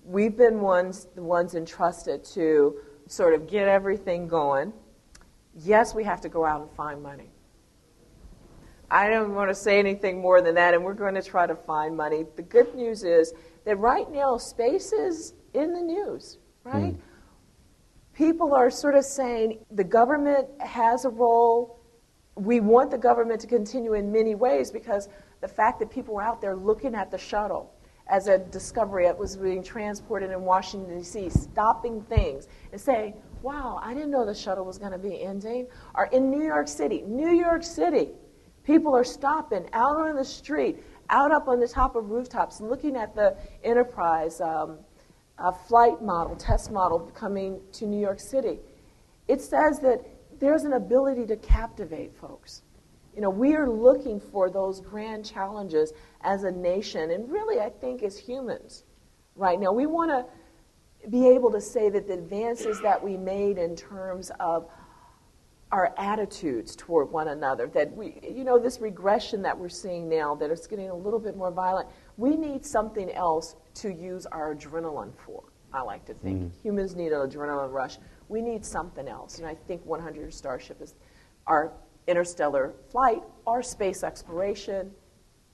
we've 0.06 0.38
been 0.38 0.62
ones 0.62 1.08
the 1.14 1.24
ones 1.24 1.56
entrusted 1.56 2.24
to 2.36 2.80
sort 3.08 3.34
of 3.34 3.50
get 3.50 3.68
everything 3.68 4.30
going. 4.30 4.72
Yes, 5.54 5.94
we 5.94 6.06
have 6.06 6.22
to 6.22 6.30
go 6.30 6.46
out 6.46 6.62
and 6.62 6.72
find 6.72 7.04
money. 7.04 7.30
I 8.90 9.10
don't 9.10 9.36
want 9.36 9.50
to 9.50 9.56
say 9.56 9.78
anything 9.78 10.22
more 10.22 10.42
than 10.42 10.56
that, 10.56 10.74
and 10.74 10.86
we're 10.86 10.94
going 10.94 11.16
to 11.16 11.22
try 11.22 11.48
to 11.48 11.56
find 11.56 11.98
money. 11.98 12.24
The 12.38 12.44
good 12.44 12.74
news 12.76 13.04
is 13.04 13.34
that 13.66 13.76
right 13.76 14.10
now, 14.10 14.38
space 14.38 14.94
is 14.94 15.34
in 15.54 15.74
the 15.74 15.82
news, 15.82 16.38
right? 16.64 16.94
Mm 16.94 17.07
people 18.18 18.56
are 18.56 18.72
sort 18.72 18.96
of 18.96 19.06
saying 19.06 19.60
the 19.72 19.84
government 19.84 20.48
has 20.60 21.06
a 21.06 21.10
role. 21.10 21.80
We 22.36 22.60
want 22.60 22.90
the 22.90 22.98
government 22.98 23.40
to 23.42 23.48
continue 23.48 23.94
in 23.94 24.12
many 24.12 24.34
ways 24.34 24.72
because 24.72 25.08
the 25.42 25.48
fact 25.48 25.80
that 25.80 25.92
people 25.92 26.16
were 26.16 26.24
out 26.24 26.42
there 26.42 26.56
looking 26.56 26.96
at 26.96 27.12
the 27.12 27.18
shuttle 27.18 27.72
as 28.08 28.28
a 28.28 28.40
discovery 28.40 29.06
that 29.06 29.18
was 29.18 29.38
being 29.38 29.62
transported 29.62 30.32
in 30.32 30.42
Washington, 30.42 30.98
D.C., 30.98 31.30
stopping 31.30 32.02
things 32.04 32.48
and 32.72 32.82
saying, 32.82 33.14
wow, 33.44 33.80
I 33.84 33.94
didn't 33.94 34.10
know 34.10 34.26
the 34.26 34.34
shuttle 34.34 34.66
was 34.66 34.80
going 34.80 34.94
to 34.94 34.98
be 34.98 35.22
ending. 35.22 35.68
Or 35.94 36.06
in 36.06 36.32
New 36.32 36.44
York 36.44 36.68
City, 36.68 37.04
New 37.06 37.36
York 37.36 37.64
City, 37.64 38.10
people 38.64 38.96
are 38.96 39.04
stopping 39.04 39.70
out 39.74 39.98
on 39.98 40.16
the 40.16 40.26
street, 40.26 40.84
out 41.12 41.32
up 41.32 41.48
on 41.48 41.60
the 41.60 41.68
top 41.68 41.96
of 41.96 42.10
rooftops, 42.10 42.62
looking 42.62 42.96
at 42.96 43.14
the 43.14 43.38
Enterprise. 43.64 44.42
Um, 44.42 44.80
a 45.40 45.52
flight 45.52 46.02
model, 46.02 46.36
test 46.36 46.72
model 46.72 47.00
coming 47.14 47.60
to 47.74 47.86
New 47.86 48.00
York 48.00 48.20
City, 48.20 48.60
it 49.28 49.42
says 49.42 49.80
that 49.80 50.02
there's 50.40 50.64
an 50.64 50.74
ability 50.74 51.26
to 51.28 51.36
captivate 51.38 52.16
folks. 52.16 52.64
You 53.16 53.22
know, 53.22 53.30
we 53.30 53.56
are 53.56 53.70
looking 53.70 54.20
for 54.20 54.50
those 54.50 54.80
grand 54.80 55.26
challenges 55.26 55.94
as 56.22 56.44
a 56.44 56.52
nation, 56.52 57.12
and 57.12 57.30
really, 57.32 57.60
I 57.60 57.70
think, 57.70 58.04
as 58.04 58.18
humans 58.18 58.84
right 59.36 59.60
now. 59.60 59.72
We 59.72 59.86
want 59.86 60.12
to 60.12 61.10
be 61.10 61.28
able 61.28 61.52
to 61.52 61.62
say 61.62 61.90
that 61.90 62.08
the 62.08 62.14
advances 62.14 62.82
that 62.82 63.04
we 63.04 63.18
made 63.18 63.58
in 63.58 63.76
terms 63.76 64.32
of 64.40 64.70
our 65.72 65.94
attitudes 65.98 66.76
toward 66.76 67.12
one 67.12 67.30
another, 67.30 67.68
that 67.68 67.92
we, 67.96 68.20
you 68.24 68.44
know, 68.44 68.58
this 68.58 68.80
regression 68.80 69.42
that 69.42 69.58
we're 69.58 69.68
seeing 69.68 70.08
now 70.08 70.34
that 70.36 70.50
is 70.50 70.66
getting 70.66 70.90
a 70.90 70.96
little 70.96 71.20
bit 71.20 71.36
more 71.36 71.52
violent, 71.52 71.90
we 72.18 72.36
need 72.36 72.66
something 72.66 73.12
else 73.12 73.56
to 73.76 73.94
use 73.94 74.26
our 74.26 74.56
adrenaline 74.56 75.14
for, 75.26 75.44
I 75.72 75.82
like 75.82 76.06
to 76.06 76.14
think. 76.14 76.42
Mm. 76.42 76.62
Humans 76.64 76.96
need 76.96 77.12
an 77.12 77.30
adrenaline 77.30 77.72
rush. 77.72 77.98
We 78.28 78.42
need 78.42 78.66
something 78.66 79.08
else. 79.08 79.38
And 79.38 79.48
I 79.48 79.56
think 79.56 79.86
100 79.86 80.34
Starship 80.34 80.82
is 80.82 80.96
our 81.46 81.72
interstellar 82.08 82.74
flight, 82.90 83.22
our 83.46 83.62
space 83.62 84.04
exploration 84.04 84.92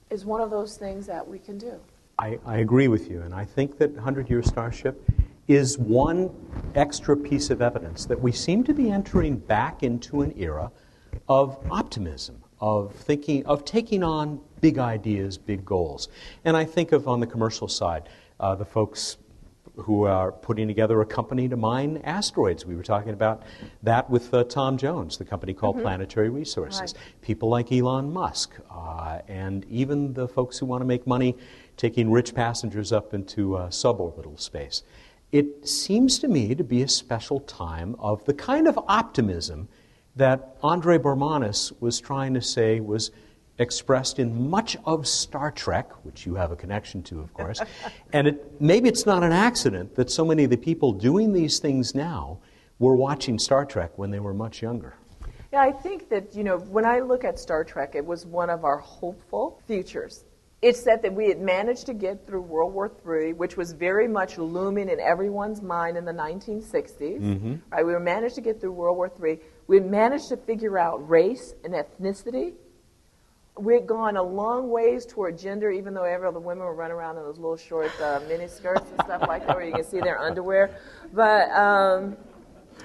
is 0.10 0.26
one 0.26 0.42
of 0.42 0.50
those 0.50 0.78
things 0.78 1.06
that 1.08 1.28
we 1.28 1.40
can 1.40 1.58
do. 1.58 1.80
I, 2.20 2.40
I 2.46 2.58
agree 2.58 2.88
with 2.88 3.10
you. 3.10 3.22
And 3.22 3.34
I 3.34 3.44
think 3.46 3.78
that 3.80 3.92
100 3.92 4.30
Year 4.30 4.44
Starship 4.44 5.04
is 5.48 5.78
one 5.78 6.30
extra 6.76 7.18
piece 7.18 7.50
of 7.50 7.62
evidence 7.62 8.06
that 8.06 8.20
we 8.20 8.32
seem 8.32 8.64
to 8.64 8.74
be 8.74 8.90
entering 8.90 9.36
back 9.36 9.84
into 9.84 10.22
an 10.22 10.34
era 10.38 10.72
of 11.28 11.58
optimism, 11.70 12.43
of 12.64 12.96
thinking, 12.96 13.46
of 13.46 13.66
taking 13.66 14.04
on 14.04 14.40
big 14.62 14.78
ideas, 14.78 15.38
big 15.38 15.66
goals. 15.66 16.08
And 16.46 16.56
I 16.56 16.64
think 16.64 16.94
of 16.94 17.10
on 17.10 17.20
the 17.20 17.28
commercial 17.28 17.68
side, 17.68 18.08
uh, 18.40 18.56
the 18.56 18.64
folks 18.64 19.18
who 19.76 20.06
are 20.06 20.32
putting 20.32 20.70
together 20.70 21.02
a 21.02 21.06
company 21.06 21.50
to 21.50 21.58
mine 21.58 22.00
asteroids. 22.06 22.66
We 22.66 22.78
were 22.78 22.84
talking 22.84 23.12
about 23.12 23.44
that 23.82 24.10
with 24.10 24.34
uh, 24.34 24.46
Tom 24.46 24.78
Jones, 24.78 25.18
the 25.18 25.26
company 25.26 25.54
called 25.54 25.76
mm-hmm. 25.76 25.88
Planetary 25.88 26.30
Resources. 26.30 26.80
Right. 26.80 27.22
People 27.22 27.50
like 27.50 27.70
Elon 27.70 28.14
Musk, 28.14 28.54
uh, 28.72 29.20
and 29.28 29.66
even 29.66 30.14
the 30.14 30.30
folks 30.30 30.58
who 30.58 30.66
want 30.66 30.80
to 30.80 30.86
make 30.86 31.06
money 31.06 31.36
taking 31.76 32.10
rich 32.12 32.34
passengers 32.34 32.94
up 32.94 33.14
into 33.14 33.58
uh, 33.58 33.68
suborbital 33.68 34.40
space. 34.40 34.84
It 35.34 35.68
seems 35.68 36.18
to 36.20 36.30
me 36.30 36.56
to 36.56 36.64
be 36.64 36.82
a 36.82 36.88
special 36.88 37.42
time 37.42 37.98
of 38.00 38.24
the 38.24 38.34
kind 38.34 38.70
of 38.70 38.80
optimism 38.88 39.68
that 40.16 40.58
Andre 40.62 40.98
Bormanis 40.98 41.74
was 41.82 42.00
trying 42.00 42.34
to 42.36 42.42
say 42.42 42.80
was 42.80 43.12
expressed 43.60 44.20
in 44.20 44.50
much 44.50 44.76
of 44.86 45.08
Star 45.08 45.52
Trek, 45.52 45.92
which 46.04 46.26
you 46.26 46.36
have 46.36 46.52
a 46.52 46.56
connection 46.56 47.04
to, 47.04 47.20
of 47.20 47.34
course. 47.34 47.62
and 48.14 48.28
it, 48.28 48.62
maybe 48.62 48.90
it's 48.90 49.06
not 49.06 49.24
an 49.24 49.32
accident 49.32 49.96
that 49.96 50.10
so 50.10 50.26
many 50.26 50.44
of 50.44 50.50
the 50.50 50.58
people 50.58 50.92
doing 50.92 51.34
these 51.34 51.60
things 51.60 51.94
now 51.94 52.40
were 52.80 52.96
watching 52.96 53.38
Star 53.38 53.66
Trek 53.66 53.92
when 53.98 54.12
they 54.12 54.20
were 54.20 54.34
much 54.34 54.62
younger. 54.62 54.96
Yeah, 55.52 55.62
I 55.62 55.72
think 55.72 56.10
that, 56.10 56.36
you 56.36 56.44
know, 56.44 56.58
when 56.58 56.84
I 56.84 57.00
look 57.00 57.24
at 57.24 57.38
Star 57.38 57.64
Trek, 57.64 57.94
it 57.94 58.04
was 58.04 58.26
one 58.26 58.50
of 58.50 58.66
our 58.66 58.78
hopeful 58.78 59.62
futures. 59.68 60.26
It 60.64 60.76
said 60.76 61.02
that 61.04 61.14
we 61.14 61.28
had 61.28 61.40
managed 61.40 61.86
to 61.88 61.94
get 61.94 62.26
through 62.26 62.42
World 62.42 62.74
War 62.74 62.92
III, 63.06 63.34
which 63.34 63.56
was 63.56 63.74
very 63.74 64.08
much 64.08 64.38
looming 64.38 64.90
in 64.90 65.00
everyone's 65.00 65.62
mind 65.62 65.98
in 65.98 66.06
the 66.06 66.14
1960s. 66.14 67.22
Mm-hmm. 67.22 67.56
Right? 67.70 67.86
We 67.86 68.00
managed 68.00 68.36
to 68.36 68.42
get 68.42 68.60
through 68.60 68.72
World 68.72 68.98
War 68.98 69.12
III. 69.24 69.40
We 69.68 69.80
managed 69.80 70.30
to 70.30 70.38
figure 70.38 70.78
out 70.78 71.10
race 71.10 71.54
and 71.64 71.74
ethnicity 71.74 72.54
we'd 73.58 73.86
gone 73.86 74.18
a 74.18 74.24
long 74.24 74.70
ways 74.70 75.06
toward 75.06 75.38
gender, 75.38 75.70
even 75.70 75.94
though 75.94 76.04
every 76.04 76.28
other 76.28 76.40
women 76.40 76.66
were 76.66 76.74
running 76.74 76.96
around 76.96 77.18
in 77.18 77.24
those 77.24 77.38
little 77.38 77.58
short 77.58 77.92
uh, 78.02 78.20
mini 78.28 78.48
skirts 78.48 78.90
and 78.90 79.02
stuff 79.04 79.22
like 79.28 79.46
that, 79.46 79.56
where 79.56 79.66
you 79.66 79.74
can 79.74 79.84
see 79.84 80.00
their 80.00 80.20
underwear. 80.20 80.76
But 81.14 81.52
um, 81.52 82.18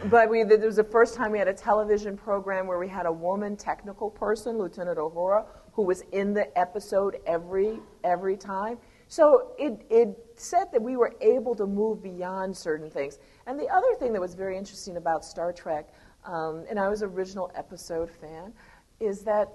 but 0.06 0.28
we 0.28 0.44
there 0.44 0.58
was 0.58 0.76
the 0.76 0.84
first 0.84 1.14
time 1.14 1.32
we 1.32 1.38
had 1.38 1.48
a 1.48 1.54
television 1.54 2.16
program 2.16 2.66
where 2.66 2.78
we 2.78 2.88
had 2.88 3.06
a 3.06 3.12
woman 3.12 3.56
technical 3.56 4.10
person, 4.10 4.58
Lieutenant 4.58 4.98
Uhura, 4.98 5.46
who 5.72 5.82
was 5.82 6.02
in 6.12 6.34
the 6.34 6.56
episode 6.58 7.18
every 7.26 7.80
every 8.04 8.36
time. 8.36 8.78
So 9.08 9.52
it 9.58 9.80
it 9.88 10.18
said 10.36 10.66
that 10.72 10.82
we 10.82 10.96
were 10.96 11.14
able 11.22 11.54
to 11.54 11.66
move 11.66 12.02
beyond 12.02 12.54
certain 12.54 12.90
things. 12.90 13.18
And 13.46 13.58
the 13.58 13.68
other 13.68 13.94
thing 13.98 14.12
that 14.12 14.20
was 14.20 14.34
very 14.34 14.58
interesting 14.58 14.98
about 14.98 15.24
Star 15.24 15.50
Trek, 15.50 15.88
um, 16.24 16.64
and 16.68 16.78
I 16.78 16.88
was 16.88 17.02
original 17.02 17.50
episode 17.54 18.10
fan, 18.10 18.52
is 19.00 19.22
that 19.22 19.48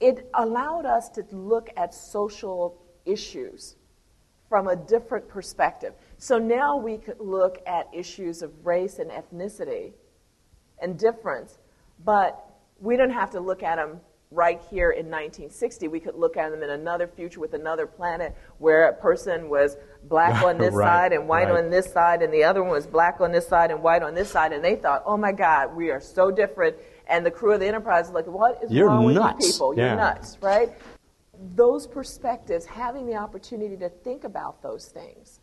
it 0.00 0.28
allowed 0.34 0.86
us 0.86 1.08
to 1.10 1.24
look 1.30 1.70
at 1.76 1.94
social 1.94 2.80
issues 3.04 3.76
from 4.48 4.66
a 4.66 4.76
different 4.76 5.28
perspective. 5.28 5.94
So 6.18 6.38
now 6.38 6.76
we 6.76 6.98
could 6.98 7.20
look 7.20 7.58
at 7.66 7.88
issues 7.92 8.42
of 8.42 8.66
race 8.66 8.98
and 8.98 9.10
ethnicity 9.10 9.92
and 10.82 10.98
difference, 10.98 11.58
but 12.04 12.44
we 12.80 12.96
don't 12.96 13.10
have 13.12 13.30
to 13.30 13.40
look 13.40 13.62
at 13.62 13.76
them 13.76 14.00
right 14.30 14.60
here 14.70 14.90
in 14.90 15.06
1960. 15.06 15.88
We 15.88 16.00
could 16.00 16.14
look 16.14 16.36
at 16.36 16.50
them 16.50 16.62
in 16.62 16.70
another 16.70 17.08
future 17.08 17.40
with 17.40 17.54
another 17.54 17.86
planet 17.86 18.36
where 18.58 18.88
a 18.88 18.94
person 18.94 19.48
was 19.48 19.76
black 20.04 20.42
on 20.44 20.58
this 20.58 20.72
right, 20.72 20.86
side 20.86 21.12
and 21.12 21.28
white 21.28 21.48
right. 21.48 21.64
on 21.64 21.70
this 21.70 21.92
side, 21.92 22.22
and 22.22 22.32
the 22.32 22.44
other 22.44 22.62
one 22.62 22.72
was 22.72 22.86
black 22.86 23.20
on 23.20 23.32
this 23.32 23.46
side 23.46 23.70
and 23.70 23.82
white 23.82 24.02
on 24.02 24.14
this 24.14 24.30
side, 24.30 24.52
and 24.52 24.64
they 24.64 24.76
thought, 24.76 25.02
oh 25.04 25.16
my 25.16 25.32
God, 25.32 25.74
we 25.74 25.90
are 25.90 26.00
so 26.00 26.30
different 26.30 26.76
and 27.10 27.26
the 27.26 27.30
crew 27.30 27.52
of 27.52 27.60
the 27.60 27.66
Enterprise 27.66 28.06
is 28.06 28.12
like, 28.12 28.26
what 28.26 28.62
is 28.62 28.70
You're 28.70 28.86
wrong 28.86 29.12
nuts. 29.12 29.36
with 29.36 29.46
you 29.46 29.52
people? 29.52 29.74
Yeah. 29.76 29.86
You're 29.88 29.96
nuts, 29.96 30.38
right? 30.40 30.70
Those 31.54 31.86
perspectives, 31.86 32.64
having 32.64 33.06
the 33.06 33.16
opportunity 33.16 33.76
to 33.78 33.88
think 33.88 34.24
about 34.24 34.62
those 34.62 34.86
things, 34.86 35.40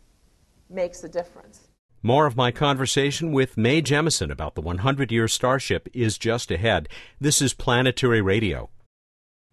makes 0.70 1.04
a 1.04 1.08
difference. 1.08 1.68
More 2.02 2.26
of 2.26 2.36
my 2.36 2.50
conversation 2.52 3.32
with 3.32 3.58
Mae 3.58 3.82
Jemison 3.82 4.30
about 4.30 4.54
the 4.54 4.60
100 4.60 5.12
year 5.12 5.28
Starship 5.28 5.88
is 5.92 6.16
just 6.16 6.50
ahead. 6.50 6.88
This 7.20 7.42
is 7.42 7.52
Planetary 7.52 8.22
Radio. 8.22 8.70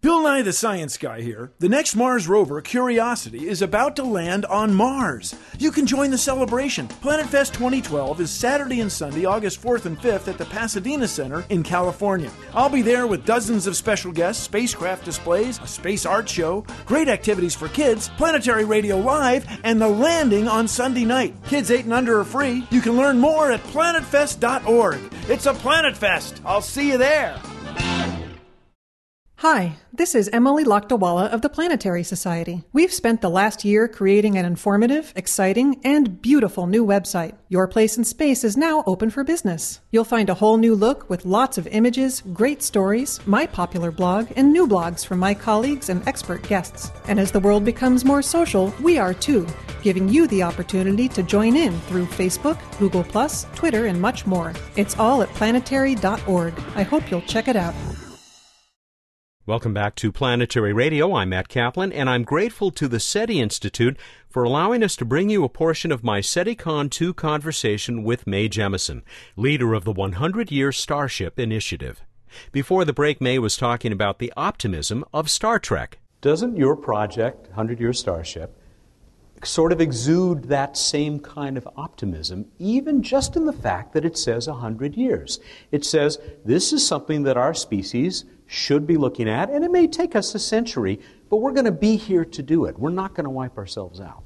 Bill 0.02 0.22
Nye 0.22 0.42
the 0.42 0.52
Science 0.52 0.98
Guy 0.98 1.22
here. 1.22 1.50
The 1.58 1.68
next 1.68 1.96
Mars 1.96 2.28
rover, 2.28 2.60
Curiosity, 2.60 3.48
is 3.48 3.60
about 3.60 3.96
to 3.96 4.04
land 4.04 4.44
on 4.44 4.72
Mars. 4.72 5.34
You 5.58 5.72
can 5.72 5.84
join 5.84 6.12
the 6.12 6.18
celebration. 6.18 6.86
Planet 6.86 7.26
Fest 7.26 7.54
2012 7.54 8.20
is 8.20 8.30
Saturday 8.30 8.80
and 8.80 8.92
Sunday, 8.92 9.24
August 9.24 9.60
4th 9.60 9.86
and 9.86 9.98
5th 9.98 10.28
at 10.28 10.38
the 10.38 10.44
Pasadena 10.44 11.08
Center 11.08 11.44
in 11.48 11.64
California. 11.64 12.30
I'll 12.54 12.68
be 12.68 12.82
there 12.82 13.08
with 13.08 13.24
dozens 13.24 13.66
of 13.66 13.74
special 13.74 14.12
guests, 14.12 14.44
spacecraft 14.44 15.04
displays, 15.04 15.58
a 15.60 15.66
space 15.66 16.06
art 16.06 16.28
show, 16.28 16.64
great 16.84 17.08
activities 17.08 17.56
for 17.56 17.66
kids, 17.68 18.08
planetary 18.16 18.64
radio 18.64 18.98
live, 18.98 19.44
and 19.64 19.80
the 19.80 19.88
landing 19.88 20.46
on 20.46 20.68
Sunday 20.68 21.04
night. 21.04 21.34
Kids 21.46 21.70
8 21.72 21.84
and 21.86 21.94
under 21.94 22.20
are 22.20 22.24
free. 22.24 22.64
You 22.70 22.80
can 22.80 22.96
learn 22.96 23.18
more 23.18 23.50
at 23.50 23.62
planetfest.org. 23.64 25.00
It's 25.28 25.46
a 25.46 25.54
Planet 25.54 25.96
Fest. 25.96 26.42
I'll 26.44 26.62
see 26.62 26.90
you 26.92 26.98
there. 26.98 27.40
Hi, 29.40 29.76
this 29.92 30.14
is 30.14 30.30
Emily 30.32 30.64
Lakdawalla 30.64 31.30
of 31.30 31.42
the 31.42 31.50
Planetary 31.50 32.02
Society. 32.02 32.64
We've 32.72 32.92
spent 32.92 33.20
the 33.20 33.28
last 33.28 33.66
year 33.66 33.86
creating 33.86 34.38
an 34.38 34.46
informative, 34.46 35.12
exciting, 35.14 35.78
and 35.84 36.22
beautiful 36.22 36.66
new 36.66 36.86
website. 36.86 37.34
Your 37.50 37.68
Place 37.68 37.98
in 37.98 38.04
Space 38.04 38.44
is 38.44 38.56
now 38.56 38.82
open 38.86 39.10
for 39.10 39.24
business. 39.24 39.80
You'll 39.90 40.04
find 40.04 40.30
a 40.30 40.34
whole 40.34 40.56
new 40.56 40.74
look 40.74 41.10
with 41.10 41.26
lots 41.26 41.58
of 41.58 41.66
images, 41.66 42.22
great 42.32 42.62
stories, 42.62 43.20
my 43.26 43.44
popular 43.44 43.90
blog, 43.90 44.32
and 44.36 44.54
new 44.54 44.66
blogs 44.66 45.04
from 45.04 45.18
my 45.18 45.34
colleagues 45.34 45.90
and 45.90 46.08
expert 46.08 46.42
guests. 46.48 46.90
And 47.06 47.20
as 47.20 47.30
the 47.30 47.40
world 47.40 47.62
becomes 47.62 48.06
more 48.06 48.22
social, 48.22 48.74
we 48.80 48.96
are 48.96 49.12
too, 49.12 49.46
giving 49.82 50.08
you 50.08 50.26
the 50.28 50.44
opportunity 50.44 51.10
to 51.10 51.22
join 51.22 51.56
in 51.56 51.78
through 51.80 52.06
Facebook, 52.06 52.58
Google, 52.78 53.04
Twitter, 53.54 53.84
and 53.84 54.00
much 54.00 54.24
more. 54.24 54.54
It's 54.76 54.98
all 54.98 55.20
at 55.20 55.28
planetary.org. 55.34 56.54
I 56.74 56.82
hope 56.84 57.10
you'll 57.10 57.20
check 57.20 57.48
it 57.48 57.56
out. 57.56 57.74
Welcome 59.48 59.74
back 59.74 59.94
to 59.96 60.10
Planetary 60.10 60.72
Radio. 60.72 61.14
I'm 61.14 61.28
Matt 61.28 61.46
Kaplan, 61.46 61.92
and 61.92 62.10
I'm 62.10 62.24
grateful 62.24 62.72
to 62.72 62.88
the 62.88 62.98
SETI 62.98 63.40
Institute 63.40 63.96
for 64.28 64.42
allowing 64.42 64.82
us 64.82 64.96
to 64.96 65.04
bring 65.04 65.30
you 65.30 65.44
a 65.44 65.48
portion 65.48 65.92
of 65.92 66.02
my 66.02 66.18
SETICON 66.18 66.90
2 66.90 67.14
conversation 67.14 68.02
with 68.02 68.26
Mae 68.26 68.48
Jemison, 68.48 69.02
leader 69.36 69.72
of 69.72 69.84
the 69.84 69.92
100 69.92 70.50
Year 70.50 70.72
Starship 70.72 71.38
Initiative. 71.38 72.02
Before 72.50 72.84
the 72.84 72.92
break, 72.92 73.20
Mae 73.20 73.38
was 73.38 73.56
talking 73.56 73.92
about 73.92 74.18
the 74.18 74.32
optimism 74.36 75.04
of 75.14 75.30
Star 75.30 75.60
Trek. 75.60 76.00
Doesn't 76.20 76.56
your 76.56 76.74
project, 76.74 77.46
100 77.46 77.78
Year 77.78 77.92
Starship, 77.92 78.60
sort 79.44 79.70
of 79.70 79.80
exude 79.80 80.46
that 80.46 80.76
same 80.76 81.20
kind 81.20 81.56
of 81.56 81.68
optimism, 81.76 82.46
even 82.58 83.00
just 83.00 83.36
in 83.36 83.46
the 83.46 83.52
fact 83.52 83.92
that 83.92 84.04
it 84.04 84.18
says 84.18 84.48
100 84.48 84.96
years? 84.96 85.38
It 85.70 85.84
says 85.84 86.18
this 86.44 86.72
is 86.72 86.84
something 86.84 87.22
that 87.22 87.36
our 87.36 87.54
species 87.54 88.24
should 88.46 88.86
be 88.86 88.96
looking 88.96 89.28
at, 89.28 89.50
and 89.50 89.64
it 89.64 89.70
may 89.70 89.86
take 89.86 90.14
us 90.14 90.34
a 90.34 90.38
century, 90.38 91.00
but 91.28 91.38
we're 91.38 91.52
going 91.52 91.64
to 91.64 91.72
be 91.72 91.96
here 91.96 92.24
to 92.24 92.42
do 92.42 92.64
it. 92.66 92.78
We're 92.78 92.90
not 92.90 93.14
going 93.14 93.24
to 93.24 93.30
wipe 93.30 93.58
ourselves 93.58 94.00
out. 94.00 94.24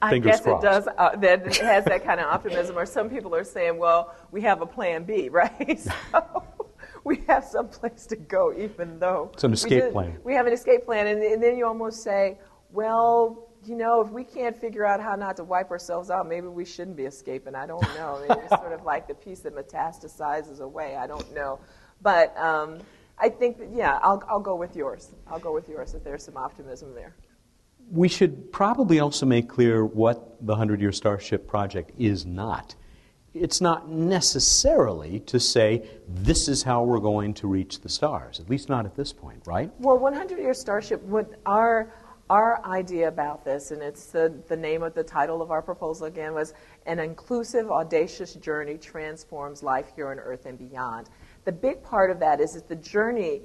I 0.00 0.10
Fingers 0.10 0.32
guess 0.32 0.40
crossed. 0.42 0.64
it 0.64 0.68
does. 0.68 0.88
Uh, 0.98 1.16
that 1.16 1.46
it 1.46 1.56
has 1.56 1.84
that 1.86 2.04
kind 2.04 2.20
of 2.20 2.26
optimism. 2.26 2.76
Or 2.76 2.84
some 2.84 3.08
people 3.08 3.34
are 3.34 3.44
saying, 3.44 3.78
"Well, 3.78 4.14
we 4.30 4.42
have 4.42 4.60
a 4.60 4.66
plan 4.66 5.04
B, 5.04 5.28
right?" 5.32 5.80
so 5.80 6.44
we 7.04 7.22
have 7.26 7.44
some 7.44 7.68
place 7.68 8.06
to 8.06 8.16
go, 8.16 8.52
even 8.56 8.98
though 8.98 9.30
it's 9.32 9.44
an 9.44 9.52
escape 9.52 9.84
we 9.84 9.90
plan. 9.90 10.18
We 10.22 10.34
have 10.34 10.46
an 10.46 10.52
escape 10.52 10.84
plan, 10.84 11.06
and, 11.06 11.22
and 11.22 11.42
then 11.42 11.56
you 11.56 11.66
almost 11.66 12.02
say, 12.02 12.38
"Well, 12.70 13.48
you 13.66 13.76
know, 13.76 14.02
if 14.02 14.10
we 14.10 14.24
can't 14.24 14.56
figure 14.56 14.84
out 14.84 15.00
how 15.00 15.14
not 15.14 15.36
to 15.36 15.44
wipe 15.44 15.70
ourselves 15.70 16.10
out, 16.10 16.28
maybe 16.28 16.48
we 16.48 16.64
shouldn't 16.64 16.96
be 16.96 17.04
escaping. 17.04 17.54
I 17.54 17.66
don't 17.66 17.82
know. 17.94 18.16
I 18.16 18.28
mean, 18.28 18.38
it's 18.44 18.60
sort 18.60 18.72
of 18.72 18.84
like 18.84 19.08
the 19.08 19.14
piece 19.14 19.40
that 19.40 19.54
metastasizes 19.54 20.60
away. 20.60 20.96
I 20.96 21.06
don't 21.06 21.32
know. 21.34 21.60
But 22.04 22.36
um, 22.36 22.80
I 23.18 23.30
think, 23.30 23.58
that, 23.58 23.70
yeah, 23.72 23.98
I'll, 24.02 24.22
I'll 24.28 24.38
go 24.38 24.54
with 24.54 24.76
yours. 24.76 25.10
I'll 25.26 25.40
go 25.40 25.52
with 25.52 25.68
yours 25.68 25.94
if 25.94 26.04
there's 26.04 26.22
some 26.22 26.36
optimism 26.36 26.94
there. 26.94 27.16
We 27.90 28.08
should 28.08 28.52
probably 28.52 29.00
also 29.00 29.26
make 29.26 29.48
clear 29.48 29.84
what 29.84 30.36
the 30.40 30.52
100 30.52 30.80
Year 30.80 30.92
Starship 30.92 31.48
Project 31.48 31.92
is 31.98 32.24
not. 32.24 32.74
It's 33.32 33.60
not 33.60 33.88
necessarily 33.88 35.20
to 35.20 35.40
say 35.40 35.88
this 36.06 36.46
is 36.46 36.62
how 36.62 36.84
we're 36.84 37.00
going 37.00 37.34
to 37.34 37.48
reach 37.48 37.80
the 37.80 37.88
stars, 37.88 38.38
at 38.38 38.48
least 38.48 38.68
not 38.68 38.84
at 38.84 38.94
this 38.94 39.12
point, 39.12 39.42
right? 39.46 39.70
Well, 39.80 39.98
100 39.98 40.38
Year 40.38 40.54
Starship, 40.54 41.02
what 41.02 41.40
our 41.46 41.92
our 42.30 42.64
idea 42.64 43.06
about 43.06 43.44
this, 43.44 43.70
and 43.70 43.82
it's 43.82 44.06
the, 44.06 44.34
the 44.48 44.56
name 44.56 44.82
of 44.82 44.94
the 44.94 45.04
title 45.04 45.42
of 45.42 45.50
our 45.50 45.60
proposal 45.60 46.06
again, 46.06 46.32
was 46.32 46.54
An 46.86 46.98
Inclusive, 46.98 47.70
Audacious 47.70 48.32
Journey 48.34 48.78
Transforms 48.78 49.62
Life 49.62 49.92
Here 49.94 50.08
on 50.08 50.18
Earth 50.18 50.46
and 50.46 50.58
Beyond 50.58 51.10
the 51.44 51.52
big 51.52 51.82
part 51.82 52.10
of 52.10 52.18
that 52.20 52.40
is 52.40 52.54
that 52.54 52.68
the 52.68 52.76
journey 52.76 53.42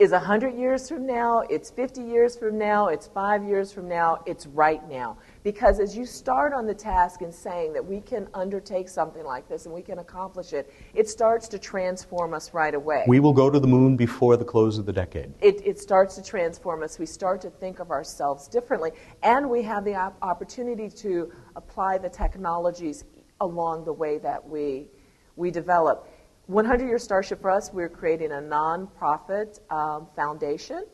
is 0.00 0.10
100 0.10 0.56
years 0.56 0.88
from 0.88 1.06
now, 1.06 1.40
it's 1.48 1.70
50 1.70 2.02
years 2.02 2.36
from 2.36 2.58
now, 2.58 2.88
it's 2.88 3.06
five 3.06 3.44
years 3.44 3.72
from 3.72 3.88
now, 3.88 4.20
it's 4.26 4.44
right 4.48 4.86
now. 4.88 5.16
Because 5.44 5.78
as 5.78 5.96
you 5.96 6.04
start 6.04 6.52
on 6.52 6.66
the 6.66 6.74
task 6.74 7.22
and 7.22 7.32
saying 7.32 7.72
that 7.74 7.84
we 7.84 8.00
can 8.00 8.26
undertake 8.34 8.88
something 8.88 9.22
like 9.24 9.48
this 9.48 9.66
and 9.66 9.74
we 9.74 9.82
can 9.82 10.00
accomplish 10.00 10.52
it, 10.52 10.74
it 10.94 11.08
starts 11.08 11.46
to 11.46 11.60
transform 11.60 12.34
us 12.34 12.52
right 12.52 12.74
away. 12.74 13.04
We 13.06 13.20
will 13.20 13.32
go 13.32 13.50
to 13.50 13.60
the 13.60 13.68
moon 13.68 13.96
before 13.96 14.36
the 14.36 14.44
close 14.44 14.78
of 14.78 14.86
the 14.86 14.92
decade. 14.92 15.32
It, 15.40 15.64
it 15.64 15.78
starts 15.78 16.16
to 16.16 16.22
transform 16.24 16.82
us. 16.82 16.98
We 16.98 17.06
start 17.06 17.40
to 17.42 17.50
think 17.50 17.78
of 17.78 17.92
ourselves 17.92 18.48
differently, 18.48 18.90
and 19.22 19.48
we 19.48 19.62
have 19.62 19.84
the 19.84 19.94
op- 19.94 20.18
opportunity 20.22 20.90
to 20.90 21.32
apply 21.54 21.98
the 21.98 22.08
technologies 22.08 23.04
along 23.40 23.84
the 23.84 23.92
way 23.92 24.18
that 24.18 24.44
we, 24.44 24.88
we 25.36 25.52
develop. 25.52 26.08
100 26.46 26.86
Year 26.86 26.98
Starship 26.98 27.40
for 27.40 27.50
us, 27.50 27.70
we're 27.72 27.88
creating 27.88 28.32
a 28.32 28.34
nonprofit 28.34 29.60
um, 29.72 30.06
foundation, 30.14 30.84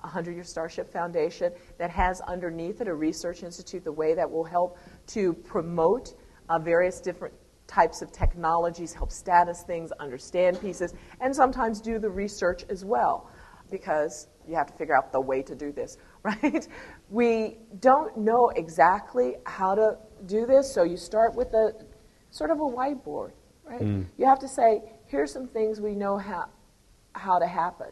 100 0.00 0.34
Year 0.34 0.44
Starship 0.44 0.92
Foundation, 0.92 1.52
that 1.78 1.90
has 1.90 2.20
underneath 2.28 2.82
it 2.82 2.88
a 2.88 2.94
research 2.94 3.42
institute, 3.42 3.82
the 3.82 3.92
way 3.92 4.14
that 4.14 4.30
will 4.30 4.44
help 4.44 4.76
to 5.06 5.32
promote 5.32 6.14
uh, 6.50 6.58
various 6.58 7.00
different 7.00 7.32
types 7.66 8.02
of 8.02 8.12
technologies, 8.12 8.92
help 8.92 9.10
status 9.10 9.62
things, 9.62 9.90
understand 10.00 10.60
pieces, 10.60 10.92
and 11.22 11.34
sometimes 11.34 11.80
do 11.80 11.98
the 11.98 12.10
research 12.10 12.64
as 12.68 12.84
well, 12.84 13.30
because 13.70 14.28
you 14.46 14.54
have 14.54 14.66
to 14.66 14.74
figure 14.74 14.94
out 14.94 15.12
the 15.12 15.20
way 15.20 15.40
to 15.40 15.54
do 15.54 15.72
this, 15.72 15.96
right? 16.22 16.68
We 17.08 17.56
don't 17.78 18.18
know 18.18 18.50
exactly 18.54 19.36
how 19.46 19.74
to 19.76 19.96
do 20.26 20.44
this, 20.44 20.70
so 20.70 20.82
you 20.82 20.98
start 20.98 21.34
with 21.34 21.54
a 21.54 21.72
sort 22.28 22.50
of 22.50 22.58
a 22.58 22.64
whiteboard 22.64 23.30
right? 23.70 23.80
Mm. 23.80 24.06
You 24.18 24.26
have 24.26 24.40
to 24.40 24.48
say, 24.48 24.82
here's 25.06 25.32
some 25.32 25.46
things 25.46 25.80
we 25.80 25.94
know 25.94 26.18
how, 26.18 26.46
how 27.12 27.38
to 27.38 27.46
happen. 27.46 27.88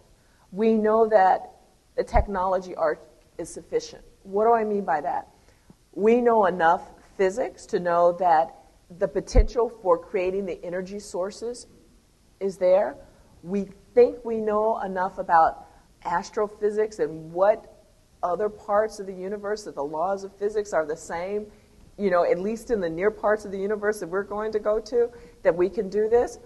We 0.50 0.74
know 0.74 1.08
that 1.08 1.52
the 1.96 2.04
technology 2.04 2.74
art 2.74 3.00
is 3.38 3.48
sufficient. 3.48 4.04
What 4.24 4.44
do 4.44 4.52
I 4.52 4.64
mean 4.64 4.84
by 4.84 5.00
that? 5.02 5.28
We 5.92 6.20
know 6.20 6.46
enough 6.46 6.82
physics 7.16 7.64
to 7.66 7.80
know 7.80 8.16
that 8.18 8.54
the 8.98 9.08
potential 9.08 9.70
for 9.82 9.98
creating 9.98 10.46
the 10.46 10.62
energy 10.64 10.98
sources 10.98 11.66
is 12.40 12.56
there. 12.56 12.96
We 13.42 13.68
think 13.94 14.24
we 14.24 14.40
know 14.40 14.80
enough 14.80 15.18
about 15.18 15.66
astrophysics 16.04 16.98
and 16.98 17.32
what 17.32 17.74
other 18.22 18.48
parts 18.48 18.98
of 18.98 19.06
the 19.06 19.12
universe 19.12 19.64
that 19.64 19.74
the 19.74 19.84
laws 19.84 20.24
of 20.24 20.34
physics 20.36 20.72
are 20.72 20.86
the 20.86 20.96
same 20.96 21.46
you 21.98 22.10
know, 22.10 22.24
at 22.24 22.38
least 22.38 22.70
in 22.70 22.80
the 22.80 22.88
near 22.88 23.10
parts 23.10 23.44
of 23.44 23.50
the 23.50 23.58
universe 23.58 24.00
that 24.00 24.08
we're 24.08 24.22
going 24.22 24.52
to 24.52 24.58
go 24.60 24.78
to, 24.78 25.10
that 25.42 25.54
we 25.54 25.68
can 25.68 25.88
do 25.88 26.08
this. 26.08 26.38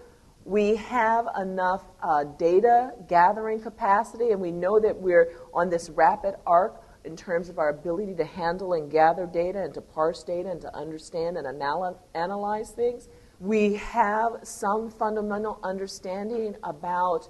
We 0.45 0.75
have 0.77 1.29
enough 1.41 1.83
uh, 2.03 2.25
data 2.25 2.93
gathering 3.09 3.61
capacity, 3.61 4.31
and 4.31 4.41
we 4.41 4.51
know 4.51 4.81
that 4.81 4.97
we're 4.97 5.33
on 5.55 5.71
this 5.71 5.91
rapid 5.91 6.35
arc 6.47 6.83
in 7.05 7.17
terms 7.17 7.49
of 7.49 7.59
our 7.59 7.69
ability 7.69 8.15
to 8.15 8.25
handle 8.25 8.73
and 8.73 8.91
gather 8.91 9.27
data 9.27 9.63
and 9.63 9.75
to 9.75 9.81
parse 9.81 10.23
data 10.23 10.51
and 10.51 10.61
to 10.61 10.75
understand 10.75 11.37
and 11.37 11.47
anal- 11.47 12.01
analyze 12.15 12.71
things. 12.71 13.09
We 13.39 13.75
have 13.75 14.39
some 14.43 14.91
fundamental 14.91 15.59
understanding 15.63 16.57
about 16.63 17.29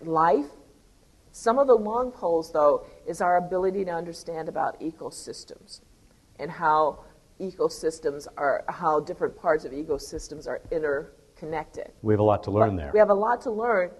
life. 0.00 0.46
Some 1.32 1.58
of 1.58 1.66
the 1.66 1.74
long 1.74 2.12
poles, 2.12 2.52
though, 2.52 2.86
is 3.06 3.20
our 3.20 3.36
ability 3.36 3.84
to 3.84 3.90
understand 3.92 4.48
about 4.48 4.80
ecosystems 4.80 5.80
and 6.38 6.50
how 6.50 7.04
ecosystems 7.40 8.26
are, 8.36 8.64
how 8.68 9.00
different 9.00 9.36
parts 9.36 9.64
of 9.64 9.72
ecosystems 9.72 10.46
are 10.46 10.60
interconnected. 10.70 11.92
We 12.02 12.12
have 12.12 12.20
a 12.20 12.24
lot 12.24 12.42
to 12.44 12.50
learn 12.50 12.76
but 12.76 12.82
there. 12.82 12.90
We 12.92 12.98
have 12.98 13.10
a 13.10 13.14
lot 13.14 13.40
to 13.42 13.50
learn. 13.50 13.90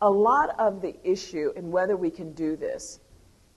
A 0.00 0.10
lot 0.10 0.58
of 0.58 0.80
the 0.80 0.94
issue 1.04 1.52
in 1.56 1.70
whether 1.70 1.96
we 1.96 2.10
can 2.10 2.32
do 2.32 2.56
this 2.56 3.00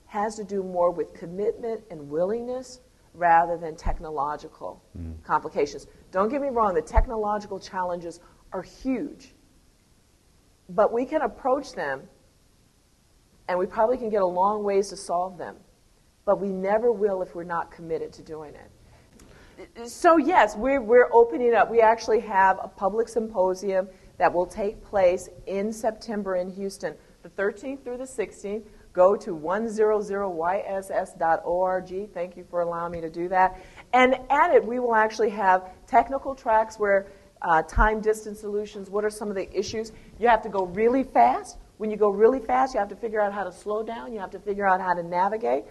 has 0.06 0.34
to 0.36 0.44
do 0.44 0.62
more 0.62 0.90
with 0.90 1.14
commitment 1.14 1.82
and 1.90 2.10
willingness 2.10 2.80
rather 3.14 3.56
than 3.56 3.76
technological 3.76 4.82
mm. 4.98 5.22
complications. 5.22 5.86
Don't 6.10 6.28
get 6.28 6.40
me 6.40 6.48
wrong, 6.48 6.74
the 6.74 6.82
technological 6.82 7.60
challenges 7.60 8.20
are 8.52 8.62
huge. 8.62 9.34
But 10.68 10.92
we 10.92 11.04
can 11.04 11.22
approach 11.22 11.72
them 11.72 12.02
and 13.48 13.58
we 13.58 13.66
probably 13.66 13.98
can 13.98 14.08
get 14.08 14.22
a 14.22 14.26
long 14.26 14.64
ways 14.64 14.88
to 14.88 14.96
solve 14.96 15.38
them. 15.38 15.56
But 16.24 16.40
we 16.40 16.48
never 16.48 16.92
will 16.92 17.22
if 17.22 17.34
we're 17.34 17.44
not 17.44 17.70
committed 17.70 18.12
to 18.14 18.22
doing 18.22 18.54
it 18.54 18.70
so 19.84 20.16
yes, 20.16 20.56
we're, 20.56 20.80
we're 20.80 21.12
opening 21.12 21.54
up. 21.54 21.70
We 21.70 21.80
actually 21.80 22.20
have 22.20 22.58
a 22.62 22.68
public 22.68 23.08
symposium 23.08 23.88
that 24.18 24.32
will 24.32 24.46
take 24.46 24.82
place 24.84 25.28
in 25.46 25.72
September 25.72 26.36
in 26.36 26.48
Houston 26.50 26.94
the 27.22 27.30
13th 27.30 27.82
through 27.84 27.96
the 27.98 28.04
16th. 28.04 28.64
Go 28.92 29.16
to 29.16 29.30
100yss.org. 29.30 32.12
Thank 32.12 32.36
you 32.36 32.44
for 32.50 32.60
allowing 32.60 32.92
me 32.92 33.00
to 33.00 33.08
do 33.08 33.28
that. 33.28 33.58
And 33.92 34.16
at 34.28 34.52
it, 34.54 34.62
we 34.64 34.80
will 34.80 34.94
actually 34.94 35.30
have 35.30 35.70
technical 35.86 36.34
tracks 36.34 36.78
where 36.78 37.06
uh, 37.40 37.62
time 37.62 38.00
distance 38.00 38.40
solutions, 38.40 38.90
what 38.90 39.04
are 39.04 39.10
some 39.10 39.28
of 39.28 39.34
the 39.34 39.50
issues? 39.56 39.92
You 40.18 40.28
have 40.28 40.42
to 40.42 40.48
go 40.48 40.66
really 40.66 41.04
fast. 41.04 41.58
When 41.78 41.90
you 41.90 41.96
go 41.96 42.10
really 42.10 42.38
fast, 42.38 42.74
you 42.74 42.80
have 42.80 42.90
to 42.90 42.96
figure 42.96 43.20
out 43.20 43.32
how 43.32 43.44
to 43.44 43.52
slow 43.52 43.82
down. 43.82 44.12
You 44.12 44.20
have 44.20 44.30
to 44.32 44.38
figure 44.38 44.66
out 44.66 44.78
how 44.80 44.92
to 44.94 45.02
navigate. 45.02 45.64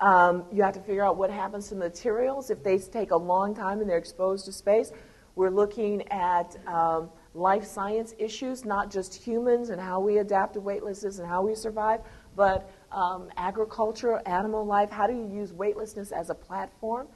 Um, 0.00 0.44
you 0.52 0.62
have 0.62 0.74
to 0.74 0.80
figure 0.80 1.04
out 1.04 1.16
what 1.16 1.30
happens 1.30 1.68
to 1.68 1.74
materials 1.74 2.50
if 2.50 2.62
they 2.62 2.78
take 2.78 3.10
a 3.10 3.16
long 3.16 3.54
time 3.54 3.80
and 3.80 3.90
they're 3.90 3.98
exposed 3.98 4.44
to 4.44 4.52
space. 4.52 4.92
We're 5.34 5.50
looking 5.50 6.06
at 6.10 6.56
um, 6.66 7.10
life 7.34 7.64
science 7.64 8.14
issues, 8.18 8.64
not 8.64 8.90
just 8.90 9.14
humans 9.14 9.70
and 9.70 9.80
how 9.80 10.00
we 10.00 10.18
adapt 10.18 10.54
to 10.54 10.60
weightlessness 10.60 11.18
and 11.18 11.28
how 11.28 11.42
we 11.42 11.54
survive, 11.54 12.00
but 12.36 12.70
um, 12.92 13.28
agriculture, 13.36 14.20
animal 14.26 14.64
life. 14.64 14.90
How 14.90 15.06
do 15.06 15.14
you 15.14 15.28
use 15.28 15.52
weightlessness 15.52 16.12
as 16.12 16.30
a 16.30 16.34
platform? 16.34 17.08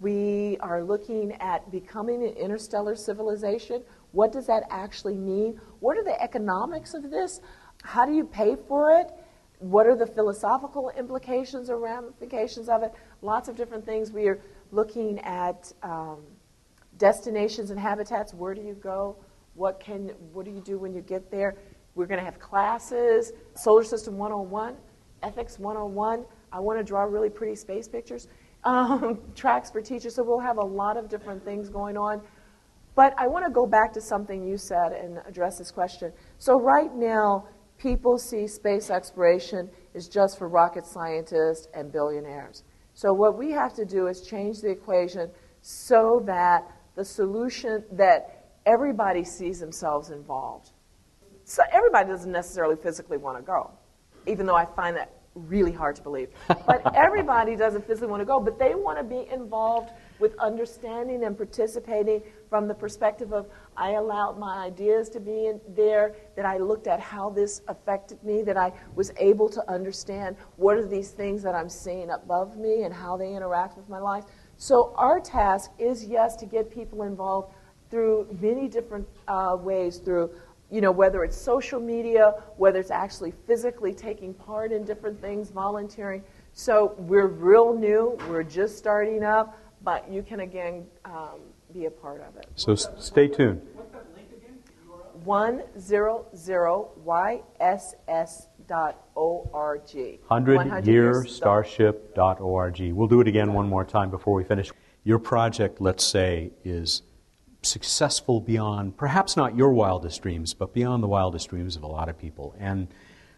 We 0.00 0.56
are 0.60 0.82
looking 0.82 1.32
at 1.40 1.70
becoming 1.70 2.22
an 2.24 2.34
interstellar 2.34 2.96
civilization. 2.96 3.82
What 4.12 4.32
does 4.32 4.46
that 4.46 4.64
actually 4.70 5.16
mean? 5.16 5.60
What 5.80 5.96
are 5.96 6.04
the 6.04 6.20
economics 6.20 6.94
of 6.94 7.10
this? 7.10 7.40
How 7.82 8.06
do 8.06 8.12
you 8.12 8.24
pay 8.24 8.56
for 8.66 8.98
it? 8.98 9.10
What 9.60 9.86
are 9.86 9.94
the 9.94 10.06
philosophical 10.06 10.90
implications 10.98 11.68
or 11.68 11.78
ramifications 11.78 12.70
of 12.70 12.82
it? 12.82 12.92
Lots 13.20 13.48
of 13.48 13.56
different 13.56 13.84
things. 13.84 14.10
We 14.10 14.26
are 14.26 14.40
looking 14.72 15.18
at 15.20 15.70
um, 15.82 16.22
destinations 16.96 17.70
and 17.70 17.78
habitats. 17.78 18.32
Where 18.32 18.54
do 18.54 18.62
you 18.62 18.72
go? 18.74 19.16
What 19.54 19.78
can 19.78 20.14
what 20.32 20.46
do 20.46 20.50
you 20.50 20.62
do 20.62 20.78
when 20.78 20.94
you 20.94 21.02
get 21.02 21.30
there? 21.30 21.56
We're 21.94 22.06
going 22.06 22.20
to 22.20 22.24
have 22.24 22.38
classes, 22.38 23.32
Solar 23.54 23.84
System 23.84 24.16
101, 24.16 24.76
Ethics 25.22 25.58
101. 25.58 26.24
I 26.52 26.60
want 26.60 26.78
to 26.78 26.84
draw 26.84 27.02
really 27.02 27.28
pretty 27.28 27.54
space 27.54 27.86
pictures 27.86 28.28
um, 28.64 29.20
tracks 29.34 29.70
for 29.70 29.82
teachers. 29.82 30.14
So 30.14 30.22
we'll 30.24 30.40
have 30.40 30.56
a 30.56 30.64
lot 30.64 30.96
of 30.96 31.10
different 31.10 31.44
things 31.44 31.68
going 31.68 31.98
on. 31.98 32.22
But 32.94 33.14
I 33.18 33.26
want 33.26 33.44
to 33.44 33.50
go 33.50 33.66
back 33.66 33.92
to 33.92 34.00
something 34.00 34.42
you 34.42 34.56
said 34.56 34.92
and 34.92 35.18
address 35.26 35.58
this 35.58 35.70
question. 35.70 36.12
So 36.38 36.58
right 36.58 36.94
now, 36.94 37.46
people 37.80 38.18
see 38.18 38.46
space 38.46 38.90
exploration 38.90 39.70
is 39.94 40.08
just 40.08 40.38
for 40.38 40.48
rocket 40.48 40.86
scientists 40.86 41.68
and 41.74 41.90
billionaires. 41.90 42.64
So 42.94 43.12
what 43.12 43.38
we 43.38 43.50
have 43.52 43.74
to 43.74 43.84
do 43.84 44.08
is 44.08 44.20
change 44.22 44.60
the 44.60 44.70
equation 44.70 45.30
so 45.62 46.22
that 46.26 46.70
the 46.96 47.04
solution 47.04 47.84
that 47.92 48.52
everybody 48.66 49.24
sees 49.24 49.58
themselves 49.58 50.10
involved. 50.10 50.70
So 51.44 51.62
everybody 51.72 52.08
doesn't 52.08 52.30
necessarily 52.30 52.76
physically 52.76 53.16
want 53.16 53.38
to 53.38 53.42
go, 53.42 53.70
even 54.26 54.46
though 54.46 54.56
I 54.56 54.66
find 54.66 54.96
that 54.96 55.14
really 55.34 55.72
hard 55.72 55.96
to 55.96 56.02
believe. 56.02 56.28
But 56.48 56.82
everybody 56.94 57.56
doesn't 57.56 57.86
physically 57.86 58.08
want 58.08 58.20
to 58.20 58.26
go, 58.26 58.40
but 58.40 58.58
they 58.58 58.74
want 58.74 58.98
to 58.98 59.04
be 59.04 59.30
involved 59.32 59.90
with 60.20 60.38
understanding 60.38 61.24
and 61.24 61.36
participating 61.36 62.22
from 62.48 62.68
the 62.68 62.74
perspective 62.74 63.32
of 63.32 63.48
I 63.76 63.92
allowed 63.92 64.38
my 64.38 64.64
ideas 64.64 65.08
to 65.10 65.20
be 65.20 65.46
in 65.46 65.60
there, 65.74 66.14
that 66.36 66.44
I 66.44 66.58
looked 66.58 66.86
at 66.86 67.00
how 67.00 67.30
this 67.30 67.62
affected 67.68 68.22
me, 68.22 68.42
that 68.42 68.56
I 68.56 68.72
was 68.94 69.12
able 69.16 69.48
to 69.48 69.70
understand 69.70 70.36
what 70.56 70.76
are 70.76 70.86
these 70.86 71.10
things 71.10 71.42
that 71.42 71.54
I'm 71.54 71.68
seeing 71.68 72.10
above 72.10 72.56
me 72.56 72.82
and 72.82 72.92
how 72.92 73.16
they 73.16 73.34
interact 73.34 73.76
with 73.76 73.88
my 73.88 73.98
life. 73.98 74.24
So 74.56 74.92
our 74.96 75.20
task 75.20 75.70
is, 75.78 76.04
yes, 76.04 76.36
to 76.36 76.46
get 76.46 76.70
people 76.70 77.04
involved 77.04 77.54
through 77.90 78.36
many 78.40 78.68
different 78.68 79.08
uh, 79.26 79.56
ways, 79.58 79.98
through 79.98 80.30
you 80.70 80.80
know, 80.80 80.92
whether 80.92 81.24
it's 81.24 81.36
social 81.36 81.80
media, 81.80 82.34
whether 82.56 82.78
it's 82.78 82.92
actually 82.92 83.32
physically 83.46 83.92
taking 83.92 84.32
part 84.32 84.70
in 84.70 84.84
different 84.84 85.20
things, 85.20 85.50
volunteering. 85.50 86.22
So 86.52 86.94
we're 86.98 87.26
real 87.26 87.74
new, 87.74 88.18
we're 88.28 88.44
just 88.44 88.78
starting 88.78 89.24
up, 89.24 89.58
but 89.82 90.10
you 90.10 90.22
can 90.22 90.40
again 90.40 90.86
um, 91.04 91.40
be 91.72 91.86
a 91.86 91.90
part 91.90 92.22
of 92.22 92.36
it. 92.36 92.46
So 92.54 92.72
s- 92.72 92.86
stay 92.98 93.28
tuned. 93.28 93.62
100yss.org. 98.70 100.20
100yearstarship.org. 100.30 102.80
We'll 102.92 103.08
do 103.08 103.20
it 103.20 103.28
again 103.28 103.52
one 103.52 103.68
more 103.68 103.84
time 103.84 104.10
before 104.10 104.34
we 104.34 104.44
finish. 104.44 104.70
Your 105.04 105.18
project, 105.18 105.80
let's 105.80 106.04
say, 106.04 106.52
is 106.64 107.02
successful 107.62 108.40
beyond 108.40 108.96
perhaps 108.96 109.36
not 109.36 109.56
your 109.56 109.72
wildest 109.72 110.22
dreams, 110.22 110.54
but 110.54 110.72
beyond 110.72 111.02
the 111.02 111.08
wildest 111.08 111.48
dreams 111.48 111.76
of 111.76 111.82
a 111.82 111.86
lot 111.86 112.08
of 112.08 112.18
people. 112.18 112.54
And 112.58 112.88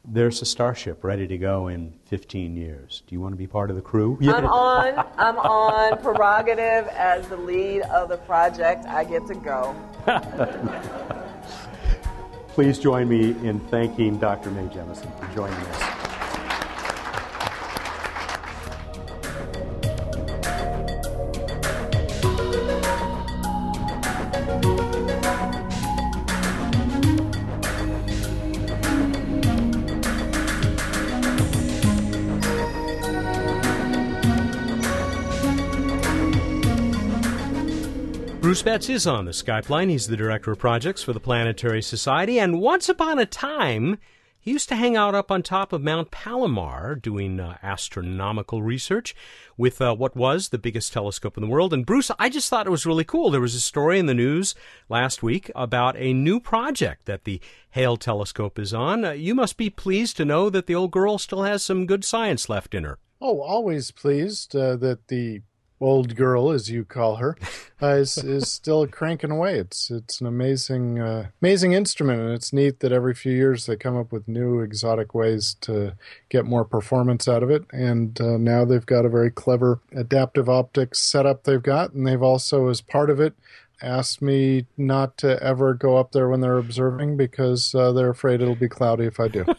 there's 0.04 0.42
a 0.42 0.44
starship 0.44 1.04
ready 1.04 1.26
to 1.28 1.38
go 1.38 1.68
in 1.68 1.92
15 2.06 2.56
years. 2.56 3.02
Do 3.06 3.14
you 3.14 3.20
want 3.20 3.32
to 3.32 3.36
be 3.36 3.46
part 3.46 3.70
of 3.70 3.76
the 3.76 3.82
crew? 3.82 4.18
I'm 4.22 4.46
on. 4.46 5.06
I'm 5.16 5.38
on 5.38 5.98
prerogative 6.02 6.88
as 6.88 7.28
the 7.28 7.36
lead 7.36 7.82
of 7.82 8.08
the 8.08 8.16
project. 8.18 8.84
I 8.86 9.04
get 9.04 9.26
to 9.28 9.34
go. 9.34 9.74
Please 12.48 12.78
join 12.78 13.08
me 13.08 13.30
in 13.46 13.60
thanking 13.60 14.18
Dr. 14.18 14.50
Mae 14.50 14.66
Jemison 14.68 15.18
for 15.18 15.34
joining 15.34 15.56
us. 15.56 15.91
Betts 38.64 38.88
is 38.88 39.08
on 39.08 39.24
the 39.24 39.32
Skype 39.32 39.68
line. 39.70 39.88
He's 39.88 40.06
the 40.06 40.16
director 40.16 40.52
of 40.52 40.58
projects 40.60 41.02
for 41.02 41.12
the 41.12 41.18
Planetary 41.18 41.82
Society, 41.82 42.38
and 42.38 42.60
once 42.60 42.88
upon 42.88 43.18
a 43.18 43.26
time, 43.26 43.98
he 44.38 44.52
used 44.52 44.68
to 44.68 44.76
hang 44.76 44.96
out 44.96 45.16
up 45.16 45.32
on 45.32 45.42
top 45.42 45.72
of 45.72 45.82
Mount 45.82 46.12
Palomar 46.12 46.94
doing 46.94 47.40
uh, 47.40 47.58
astronomical 47.60 48.62
research 48.62 49.16
with 49.56 49.80
uh, 49.80 49.96
what 49.96 50.14
was 50.14 50.50
the 50.50 50.58
biggest 50.58 50.92
telescope 50.92 51.36
in 51.36 51.40
the 51.40 51.50
world. 51.50 51.74
And 51.74 51.84
Bruce, 51.84 52.12
I 52.20 52.28
just 52.28 52.48
thought 52.48 52.68
it 52.68 52.70
was 52.70 52.86
really 52.86 53.02
cool. 53.02 53.32
There 53.32 53.40
was 53.40 53.56
a 53.56 53.60
story 53.60 53.98
in 53.98 54.06
the 54.06 54.14
news 54.14 54.54
last 54.88 55.24
week 55.24 55.50
about 55.56 55.96
a 55.96 56.12
new 56.12 56.38
project 56.38 57.06
that 57.06 57.24
the 57.24 57.40
Hale 57.70 57.96
telescope 57.96 58.60
is 58.60 58.72
on. 58.72 59.04
Uh, 59.04 59.10
you 59.10 59.34
must 59.34 59.56
be 59.56 59.70
pleased 59.70 60.16
to 60.18 60.24
know 60.24 60.48
that 60.50 60.68
the 60.68 60.74
old 60.76 60.92
girl 60.92 61.18
still 61.18 61.42
has 61.42 61.64
some 61.64 61.84
good 61.84 62.04
science 62.04 62.48
left 62.48 62.74
in 62.74 62.84
her. 62.84 63.00
Oh, 63.20 63.40
always 63.40 63.90
pleased 63.90 64.54
uh, 64.54 64.76
that 64.76 65.08
the 65.08 65.42
old 65.82 66.16
girl, 66.16 66.50
as 66.50 66.70
you 66.70 66.84
call 66.84 67.16
her, 67.16 67.36
uh, 67.82 67.88
is 67.88 68.16
is 68.24 68.50
still 68.50 68.86
cranking 68.86 69.30
away. 69.30 69.58
It's 69.58 69.90
it's 69.90 70.20
an 70.20 70.26
amazing 70.26 70.98
uh, 70.98 71.28
amazing 71.42 71.72
instrument, 71.72 72.20
and 72.20 72.30
it's 72.30 72.52
neat 72.52 72.80
that 72.80 72.92
every 72.92 73.14
few 73.14 73.32
years 73.32 73.66
they 73.66 73.76
come 73.76 73.96
up 73.96 74.12
with 74.12 74.28
new 74.28 74.60
exotic 74.60 75.14
ways 75.14 75.56
to 75.62 75.94
get 76.28 76.44
more 76.44 76.64
performance 76.64 77.28
out 77.28 77.42
of 77.42 77.50
it. 77.50 77.64
And 77.72 78.20
uh, 78.20 78.38
now 78.38 78.64
they've 78.64 78.86
got 78.86 79.04
a 79.04 79.10
very 79.10 79.30
clever 79.30 79.80
adaptive 79.92 80.48
optics 80.48 81.02
setup 81.02 81.44
they've 81.44 81.62
got, 81.62 81.92
and 81.92 82.06
they've 82.06 82.22
also, 82.22 82.68
as 82.68 82.80
part 82.80 83.10
of 83.10 83.20
it, 83.20 83.34
asked 83.82 84.22
me 84.22 84.66
not 84.76 85.18
to 85.18 85.42
ever 85.42 85.74
go 85.74 85.96
up 85.96 86.12
there 86.12 86.28
when 86.28 86.40
they're 86.40 86.58
observing 86.58 87.16
because 87.16 87.74
uh, 87.74 87.92
they're 87.92 88.10
afraid 88.10 88.40
it'll 88.40 88.54
be 88.54 88.68
cloudy 88.68 89.04
if 89.04 89.18
I 89.18 89.28
do. 89.28 89.44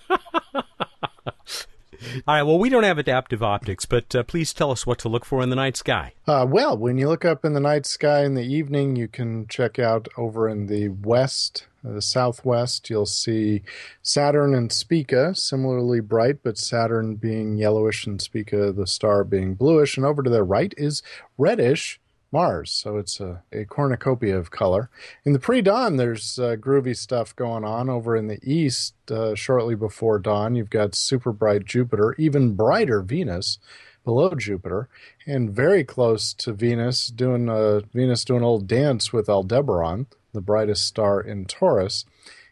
All 2.27 2.35
right. 2.35 2.43
Well, 2.43 2.59
we 2.59 2.69
don't 2.69 2.83
have 2.83 2.97
adaptive 2.97 3.43
optics, 3.43 3.85
but 3.85 4.15
uh, 4.15 4.23
please 4.23 4.53
tell 4.53 4.71
us 4.71 4.85
what 4.85 4.99
to 4.99 5.09
look 5.09 5.25
for 5.25 5.41
in 5.41 5.49
the 5.49 5.55
night 5.55 5.77
sky. 5.77 6.13
Uh, 6.27 6.45
well, 6.47 6.77
when 6.77 6.97
you 6.97 7.07
look 7.07 7.25
up 7.25 7.43
in 7.45 7.53
the 7.53 7.59
night 7.59 7.85
sky 7.85 8.23
in 8.23 8.33
the 8.33 8.43
evening, 8.43 8.95
you 8.95 9.07
can 9.07 9.47
check 9.47 9.79
out 9.79 10.07
over 10.17 10.47
in 10.47 10.67
the 10.67 10.89
west, 10.89 11.67
uh, 11.85 11.93
the 11.93 12.01
southwest, 12.01 12.89
you'll 12.89 13.05
see 13.05 13.61
Saturn 14.01 14.53
and 14.55 14.71
Spica, 14.71 15.35
similarly 15.35 15.99
bright, 15.99 16.43
but 16.43 16.57
Saturn 16.57 17.15
being 17.15 17.57
yellowish 17.57 18.05
and 18.05 18.21
Spica, 18.21 18.71
the 18.71 18.87
star, 18.87 19.23
being 19.23 19.55
bluish. 19.55 19.97
And 19.97 20.05
over 20.05 20.23
to 20.23 20.29
the 20.29 20.43
right 20.43 20.73
is 20.77 21.03
reddish 21.37 21.99
Mars. 22.33 22.71
So 22.71 22.97
it's 22.97 23.19
a, 23.19 23.43
a 23.53 23.63
cornucopia 23.65 24.37
of 24.37 24.51
color. 24.51 24.89
In 25.23 25.33
the 25.33 25.39
pre 25.39 25.61
dawn, 25.61 25.97
there's 25.97 26.39
uh, 26.39 26.55
groovy 26.59 26.97
stuff 26.97 27.35
going 27.35 27.63
on. 27.63 27.89
Over 27.89 28.17
in 28.17 28.27
the 28.27 28.39
east, 28.43 28.95
uh, 29.09 29.35
shortly 29.35 29.75
before 29.75 30.19
dawn, 30.19 30.55
you've 30.55 30.71
got 30.71 30.95
super 30.95 31.31
bright 31.31 31.63
Jupiter, 31.63 32.15
even 32.17 32.55
brighter 32.55 33.01
Venus 33.01 33.59
below 34.03 34.33
Jupiter, 34.35 34.89
and 35.25 35.51
very 35.51 35.83
close 35.83 36.33
to 36.33 36.51
Venus, 36.51 37.07
doing 37.07 37.47
a, 37.47 37.81
Venus 37.93 38.25
doing 38.25 38.41
a 38.41 38.51
little 38.51 38.65
dance 38.65 39.13
with 39.13 39.29
Aldebaran, 39.29 40.07
the 40.33 40.41
brightest 40.41 40.85
star 40.85 41.21
in 41.21 41.45
Taurus. 41.45 42.03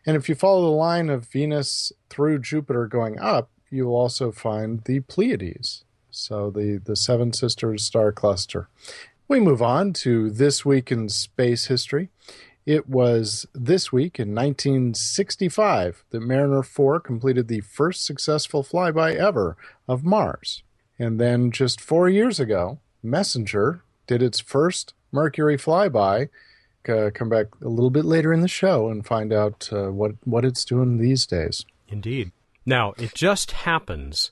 And 0.05 0.15
if 0.15 0.29
you 0.29 0.35
follow 0.35 0.61
the 0.61 0.77
line 0.77 1.09
of 1.09 1.27
Venus 1.27 1.91
through 2.09 2.39
Jupiter 2.39 2.87
going 2.87 3.19
up, 3.19 3.49
you 3.69 3.87
will 3.87 3.95
also 3.95 4.31
find 4.31 4.83
the 4.85 4.99
Pleiades. 5.01 5.83
So 6.11 6.51
the, 6.51 6.81
the 6.83 6.95
Seven 6.95 7.33
Sisters 7.33 7.83
star 7.83 8.11
cluster. 8.11 8.67
We 9.31 9.39
move 9.39 9.61
on 9.61 9.93
to 9.93 10.29
This 10.29 10.65
Week 10.65 10.91
in 10.91 11.07
Space 11.07 11.67
History. 11.67 12.09
It 12.65 12.89
was 12.89 13.45
this 13.53 13.89
week 13.89 14.19
in 14.19 14.35
1965 14.35 16.03
that 16.09 16.19
Mariner 16.19 16.61
4 16.61 16.99
completed 16.99 17.47
the 17.47 17.61
first 17.61 18.05
successful 18.05 18.61
flyby 18.61 19.15
ever 19.15 19.55
of 19.87 20.03
Mars. 20.03 20.63
And 20.99 21.17
then 21.17 21.49
just 21.49 21.79
four 21.79 22.09
years 22.09 22.41
ago, 22.41 22.79
Messenger 23.01 23.85
did 24.05 24.21
its 24.21 24.41
first 24.41 24.95
Mercury 25.13 25.55
flyby. 25.55 26.27
Uh, 26.85 27.09
come 27.13 27.29
back 27.29 27.45
a 27.61 27.69
little 27.69 27.89
bit 27.89 28.03
later 28.03 28.33
in 28.33 28.41
the 28.41 28.49
show 28.49 28.89
and 28.89 29.05
find 29.05 29.31
out 29.31 29.69
uh, 29.71 29.93
what, 29.93 30.11
what 30.25 30.43
it's 30.43 30.65
doing 30.65 30.97
these 30.97 31.25
days. 31.25 31.63
Indeed. 31.87 32.33
Now, 32.65 32.95
it 32.97 33.15
just 33.15 33.51
happens 33.51 34.31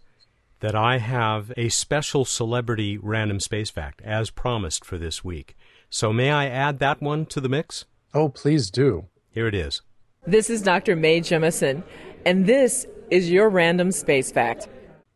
that 0.59 0.75
I 0.75 0.97
have 0.97 1.51
a 1.57 1.69
special 1.69 2.25
celebrity 2.25 2.97
random 2.97 3.39
space 3.39 3.69
fact 3.69 4.01
as 4.03 4.29
promised 4.29 4.83
for 4.83 4.97
this 4.97 5.23
week. 5.23 5.55
So 5.89 6.13
may 6.13 6.31
I 6.31 6.47
add 6.47 6.79
that 6.79 7.01
one 7.01 7.25
to 7.27 7.41
the 7.41 7.49
mix? 7.49 7.85
Oh, 8.13 8.29
please 8.29 8.69
do. 8.69 9.05
Here 9.31 9.47
it 9.47 9.55
is. 9.55 9.81
This 10.27 10.49
is 10.49 10.61
Dr. 10.61 10.95
Mae 10.95 11.21
Jemison, 11.21 11.83
and 12.25 12.45
this 12.45 12.85
is 13.09 13.31
your 13.31 13.49
random 13.49 13.91
space 13.91 14.31
fact. 14.31 14.67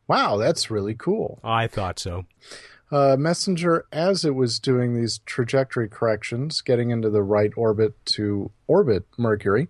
Wow, 0.07 0.37
that's 0.37 0.71
really 0.71 0.95
cool. 0.95 1.39
I 1.43 1.67
thought 1.67 1.99
so. 1.99 2.25
Uh, 2.91 3.15
Messenger, 3.17 3.85
as 3.91 4.23
it 4.23 4.35
was 4.35 4.59
doing 4.59 4.93
these 4.93 5.19
trajectory 5.25 5.89
corrections, 5.89 6.61
getting 6.61 6.91
into 6.91 7.09
the 7.09 7.23
right 7.23 7.51
orbit 7.57 7.93
to 8.05 8.51
orbit 8.67 9.05
Mercury, 9.17 9.67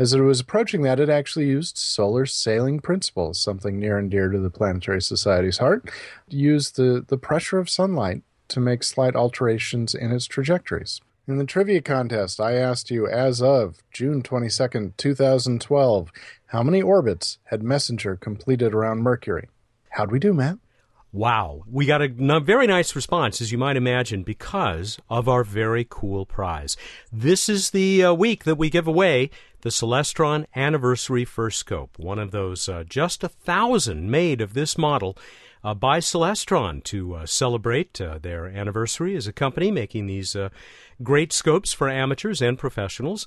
as 0.00 0.14
it 0.14 0.20
was 0.20 0.40
approaching 0.40 0.80
that, 0.80 0.98
it 0.98 1.10
actually 1.10 1.46
used 1.46 1.76
solar 1.76 2.24
sailing 2.24 2.80
principles, 2.80 3.38
something 3.38 3.78
near 3.78 3.98
and 3.98 4.10
dear 4.10 4.30
to 4.30 4.38
the 4.38 4.48
Planetary 4.48 5.02
Society's 5.02 5.58
heart. 5.58 5.90
Used 6.26 6.76
the, 6.76 7.04
the 7.06 7.18
pressure 7.18 7.58
of 7.58 7.68
sunlight 7.68 8.22
to 8.48 8.60
make 8.60 8.82
slight 8.82 9.14
alterations 9.14 9.94
in 9.94 10.10
its 10.10 10.24
trajectories. 10.24 11.02
In 11.28 11.36
the 11.36 11.44
trivia 11.44 11.82
contest, 11.82 12.40
I 12.40 12.54
asked 12.54 12.90
you 12.90 13.06
as 13.06 13.42
of 13.42 13.82
June 13.92 14.22
22nd, 14.22 14.96
2012, 14.96 16.10
how 16.46 16.62
many 16.62 16.80
orbits 16.80 17.36
had 17.44 17.62
Messenger 17.62 18.16
completed 18.16 18.72
around 18.72 19.02
Mercury? 19.02 19.50
How'd 19.90 20.10
we 20.10 20.18
do, 20.18 20.32
Matt? 20.32 20.56
Wow. 21.12 21.64
We 21.66 21.86
got 21.86 22.02
a 22.02 22.40
very 22.40 22.68
nice 22.68 22.94
response, 22.94 23.40
as 23.40 23.50
you 23.50 23.58
might 23.58 23.76
imagine, 23.76 24.22
because 24.22 24.98
of 25.08 25.28
our 25.28 25.42
very 25.42 25.84
cool 25.88 26.24
prize. 26.24 26.76
This 27.12 27.48
is 27.48 27.70
the 27.70 28.04
uh, 28.04 28.14
week 28.14 28.44
that 28.44 28.58
we 28.58 28.70
give 28.70 28.86
away 28.86 29.30
the 29.62 29.70
Celestron 29.70 30.46
Anniversary 30.54 31.24
First 31.24 31.58
Scope, 31.58 31.98
one 31.98 32.20
of 32.20 32.30
those 32.30 32.68
uh, 32.68 32.84
just 32.88 33.24
a 33.24 33.28
thousand 33.28 34.10
made 34.10 34.40
of 34.40 34.54
this 34.54 34.78
model 34.78 35.18
uh, 35.64 35.74
by 35.74 35.98
Celestron 35.98 36.82
to 36.84 37.14
uh, 37.16 37.26
celebrate 37.26 38.00
uh, 38.00 38.18
their 38.18 38.46
anniversary 38.46 39.16
as 39.16 39.26
a 39.26 39.32
company 39.32 39.72
making 39.72 40.06
these 40.06 40.36
uh, 40.36 40.48
great 41.02 41.32
scopes 41.32 41.72
for 41.72 41.90
amateurs 41.90 42.40
and 42.40 42.56
professionals. 42.56 43.26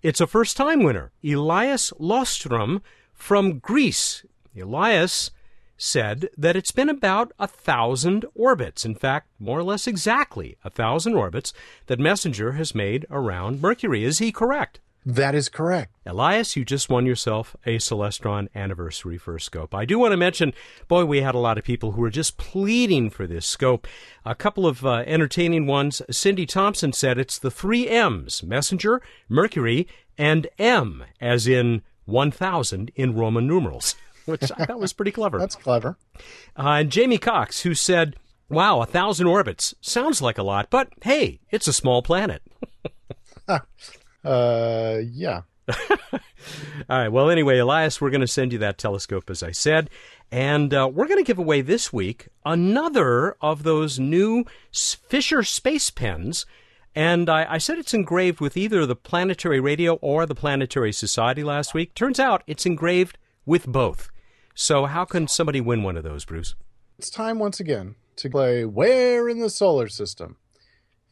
It's 0.00 0.20
a 0.20 0.28
first 0.28 0.56
time 0.56 0.84
winner, 0.84 1.10
Elias 1.24 1.92
Lostrom 1.98 2.82
from 3.12 3.58
Greece. 3.58 4.24
Elias 4.58 5.32
said 5.76 6.28
that 6.36 6.56
it's 6.56 6.72
been 6.72 6.88
about 6.88 7.32
a 7.38 7.46
thousand 7.46 8.24
orbits. 8.34 8.84
In 8.84 8.94
fact, 8.94 9.28
more 9.38 9.58
or 9.58 9.64
less 9.64 9.86
exactly 9.86 10.56
a 10.64 10.70
thousand 10.70 11.14
orbits 11.14 11.52
that 11.86 11.98
Messenger 11.98 12.52
has 12.52 12.74
made 12.74 13.06
around 13.10 13.60
Mercury. 13.60 14.04
Is 14.04 14.18
he 14.18 14.32
correct? 14.32 14.80
That 15.08 15.36
is 15.36 15.48
correct. 15.48 15.94
Elias, 16.04 16.56
you 16.56 16.64
just 16.64 16.90
won 16.90 17.06
yourself 17.06 17.54
a 17.64 17.76
Celestron 17.76 18.48
anniversary 18.56 19.16
first 19.16 19.46
scope. 19.46 19.72
I 19.72 19.84
do 19.84 20.00
want 20.00 20.10
to 20.10 20.16
mention, 20.16 20.52
boy, 20.88 21.04
we 21.04 21.20
had 21.20 21.36
a 21.36 21.38
lot 21.38 21.58
of 21.58 21.64
people 21.64 21.92
who 21.92 22.00
were 22.00 22.10
just 22.10 22.38
pleading 22.38 23.10
for 23.10 23.24
this 23.24 23.46
scope. 23.46 23.86
A 24.24 24.34
couple 24.34 24.66
of 24.66 24.84
uh, 24.84 25.04
entertaining 25.06 25.64
ones. 25.64 26.02
Cindy 26.10 26.44
Thompson 26.44 26.92
said 26.92 27.18
it's 27.18 27.38
the 27.38 27.52
three 27.52 27.88
M's 27.88 28.42
Messenger, 28.42 29.00
Mercury, 29.28 29.86
and 30.18 30.48
M, 30.58 31.04
as 31.20 31.46
in 31.46 31.82
1000 32.06 32.90
in 32.96 33.14
Roman 33.14 33.46
numerals, 33.46 33.94
which 34.26 34.50
I 34.56 34.66
thought 34.66 34.80
was 34.80 34.92
pretty 34.92 35.12
clever. 35.12 35.38
That's 35.38 35.56
clever. 35.56 35.96
Uh, 36.58 36.68
and 36.68 36.90
Jamie 36.90 37.18
Cox, 37.18 37.62
who 37.62 37.74
said, 37.74 38.16
Wow, 38.48 38.80
a 38.80 38.86
thousand 38.86 39.26
orbits. 39.26 39.74
Sounds 39.80 40.22
like 40.22 40.38
a 40.38 40.42
lot, 40.42 40.70
but 40.70 40.88
hey, 41.02 41.40
it's 41.50 41.66
a 41.66 41.72
small 41.72 42.02
planet. 42.02 42.42
Uh, 44.24 45.02
yeah. 45.12 45.42
All 45.70 46.98
right. 46.98 47.08
Well, 47.08 47.30
anyway, 47.30 47.58
Elias, 47.58 48.00
we're 48.00 48.10
going 48.10 48.20
to 48.22 48.26
send 48.26 48.52
you 48.52 48.58
that 48.58 48.76
telescope, 48.76 49.30
as 49.30 49.40
I 49.40 49.52
said. 49.52 49.88
And 50.32 50.74
uh, 50.74 50.90
we're 50.92 51.06
going 51.06 51.22
to 51.22 51.26
give 51.26 51.38
away 51.38 51.60
this 51.60 51.92
week 51.92 52.28
another 52.44 53.36
of 53.40 53.62
those 53.62 54.00
new 54.00 54.44
Fisher 54.72 55.44
space 55.44 55.90
pens. 55.90 56.44
And 56.92 57.28
I, 57.28 57.46
I, 57.52 57.58
said 57.58 57.78
it's 57.78 57.94
engraved 57.94 58.40
with 58.40 58.56
either 58.56 58.84
the 58.84 58.96
Planetary 58.96 59.60
Radio 59.60 59.94
or 59.96 60.26
the 60.26 60.34
Planetary 60.34 60.92
Society 60.92 61.44
last 61.44 61.72
week. 61.72 61.94
Turns 61.94 62.18
out 62.18 62.42
it's 62.48 62.66
engraved 62.66 63.18
with 63.44 63.66
both. 63.66 64.10
So, 64.58 64.86
how 64.86 65.04
can 65.04 65.28
somebody 65.28 65.60
win 65.60 65.82
one 65.82 65.98
of 65.98 66.02
those, 66.02 66.24
Bruce? 66.24 66.54
It's 66.98 67.10
time 67.10 67.38
once 67.38 67.60
again 67.60 67.94
to 68.16 68.30
play 68.30 68.64
Where 68.64 69.28
in 69.28 69.38
the 69.38 69.50
Solar 69.50 69.86
System? 69.86 70.36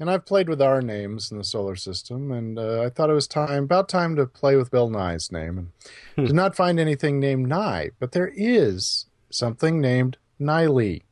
And 0.01 0.11
I've 0.11 0.25
played 0.25 0.49
with 0.49 0.63
our 0.63 0.81
names 0.81 1.31
in 1.31 1.37
the 1.39 1.45
solar 1.45 1.77
system, 1.77 2.33
and 2.33 2.59
uh, 2.59 2.83
I 2.83 2.89
thought 2.89 3.11
it 3.11 3.15
was 3.15 3.29
time, 3.29 3.65
about 3.65 3.89
time 3.89 4.17
to 4.17 4.27
play 4.27 4.57
with 4.57 4.71
Bill 4.71 4.91
Nye's 4.91 5.31
name. 5.31 5.59
And 5.59 5.69
Hmm. 6.17 6.25
did 6.25 6.35
not 6.35 6.57
find 6.57 6.81
anything 6.81 7.21
named 7.21 7.49
Nye, 7.49 7.91
but 8.01 8.11
there 8.11 8.33
is 8.35 9.07
something 9.31 9.81
named 9.81 10.17
Nyele, 10.41 11.03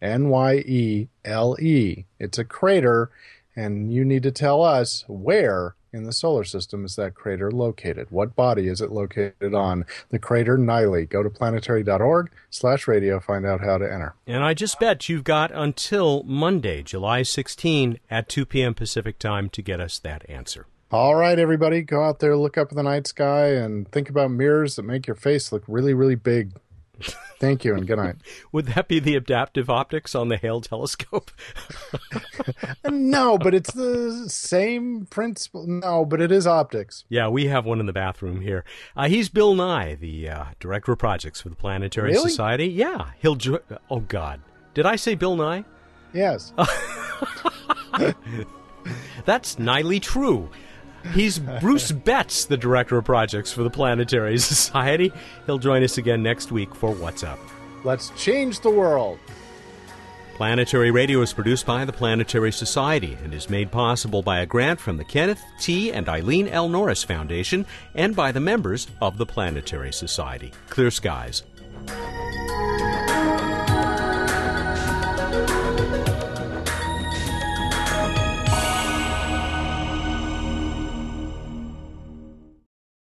N 0.00 0.28
Y 0.30 0.54
E 0.66 1.08
L 1.26 1.56
E. 1.60 2.06
It's 2.18 2.38
a 2.38 2.44
crater, 2.44 3.10
and 3.54 3.92
you 3.92 4.02
need 4.04 4.22
to 4.22 4.30
tell 4.30 4.62
us 4.62 5.04
where 5.08 5.74
in 5.92 6.04
the 6.04 6.12
solar 6.12 6.44
system 6.44 6.84
is 6.84 6.96
that 6.96 7.14
crater 7.14 7.50
located? 7.50 8.06
What 8.10 8.34
body 8.34 8.68
is 8.68 8.80
it 8.80 8.90
located 8.90 9.54
on? 9.54 9.84
The 10.08 10.18
crater 10.18 10.56
Nyele. 10.56 11.08
Go 11.08 11.22
to 11.22 11.30
planetary.org 11.30 12.30
slash 12.50 12.88
radio, 12.88 13.20
find 13.20 13.44
out 13.44 13.60
how 13.60 13.78
to 13.78 13.84
enter. 13.84 14.14
And 14.26 14.42
I 14.42 14.54
just 14.54 14.80
bet 14.80 15.08
you've 15.08 15.24
got 15.24 15.50
until 15.52 16.22
Monday, 16.22 16.82
July 16.82 17.22
16 17.22 17.98
at 18.10 18.28
2 18.28 18.46
p.m. 18.46 18.74
Pacific 18.74 19.18
time 19.18 19.50
to 19.50 19.62
get 19.62 19.80
us 19.80 19.98
that 19.98 20.28
answer. 20.28 20.66
All 20.90 21.14
right, 21.14 21.38
everybody, 21.38 21.82
go 21.82 22.02
out 22.02 22.18
there, 22.18 22.36
look 22.36 22.58
up 22.58 22.70
in 22.70 22.76
the 22.76 22.82
night 22.82 23.06
sky, 23.06 23.48
and 23.48 23.90
think 23.90 24.10
about 24.10 24.30
mirrors 24.30 24.76
that 24.76 24.82
make 24.82 25.06
your 25.06 25.16
face 25.16 25.50
look 25.50 25.64
really, 25.66 25.94
really 25.94 26.16
big. 26.16 26.52
Thank 27.40 27.64
you, 27.64 27.74
and 27.74 27.86
good 27.86 27.96
night. 27.98 28.16
Would 28.52 28.66
that 28.66 28.86
be 28.86 29.00
the 29.00 29.16
adaptive 29.16 29.68
optics 29.70 30.14
on 30.14 30.28
the 30.28 30.36
Hale 30.36 30.60
telescope? 30.60 31.30
no, 32.88 33.38
but 33.38 33.54
it's 33.54 33.72
the 33.72 34.28
same 34.28 35.06
principle. 35.06 35.66
No, 35.66 36.04
but 36.04 36.20
it 36.20 36.30
is 36.30 36.46
optics. 36.46 37.04
yeah, 37.08 37.28
we 37.28 37.46
have 37.46 37.64
one 37.64 37.80
in 37.80 37.86
the 37.86 37.92
bathroom 37.92 38.42
here. 38.42 38.64
Uh, 38.96 39.08
he's 39.08 39.28
Bill 39.28 39.54
Nye, 39.54 39.96
the 39.96 40.28
uh, 40.28 40.44
director 40.60 40.92
of 40.92 40.98
projects 40.98 41.40
for 41.40 41.48
the 41.48 41.56
Planetary 41.56 42.12
Really? 42.12 42.30
Society. 42.30 42.66
Yeah, 42.66 43.10
he'll. 43.20 43.36
Jo- 43.36 43.60
oh 43.90 44.00
God, 44.00 44.40
did 44.74 44.86
I 44.86 44.96
say 44.96 45.14
Bill 45.14 45.34
Nye? 45.34 45.64
Yes. 46.12 46.52
That's 49.24 49.58
nightly 49.58 49.98
true. 49.98 50.50
He's 51.12 51.38
Bruce 51.60 51.92
Betts, 51.92 52.44
the 52.44 52.56
director 52.56 52.96
of 52.96 53.04
projects 53.04 53.52
for 53.52 53.62
the 53.62 53.70
Planetary 53.70 54.38
Society. 54.38 55.12
He'll 55.46 55.58
join 55.58 55.82
us 55.82 55.98
again 55.98 56.22
next 56.22 56.52
week 56.52 56.74
for 56.74 56.92
What's 56.92 57.24
Up. 57.24 57.38
Let's 57.84 58.10
change 58.10 58.60
the 58.60 58.70
world. 58.70 59.18
Planetary 60.36 60.90
Radio 60.90 61.20
is 61.20 61.32
produced 61.32 61.66
by 61.66 61.84
the 61.84 61.92
Planetary 61.92 62.52
Society 62.52 63.16
and 63.22 63.34
is 63.34 63.50
made 63.50 63.70
possible 63.70 64.22
by 64.22 64.40
a 64.40 64.46
grant 64.46 64.80
from 64.80 64.96
the 64.96 65.04
Kenneth 65.04 65.42
T. 65.60 65.92
and 65.92 66.08
Eileen 66.08 66.48
L. 66.48 66.68
Norris 66.68 67.04
Foundation 67.04 67.66
and 67.94 68.16
by 68.16 68.32
the 68.32 68.40
members 68.40 68.86
of 69.00 69.18
the 69.18 69.26
Planetary 69.26 69.92
Society. 69.92 70.52
Clear 70.68 70.90
skies. 70.90 71.42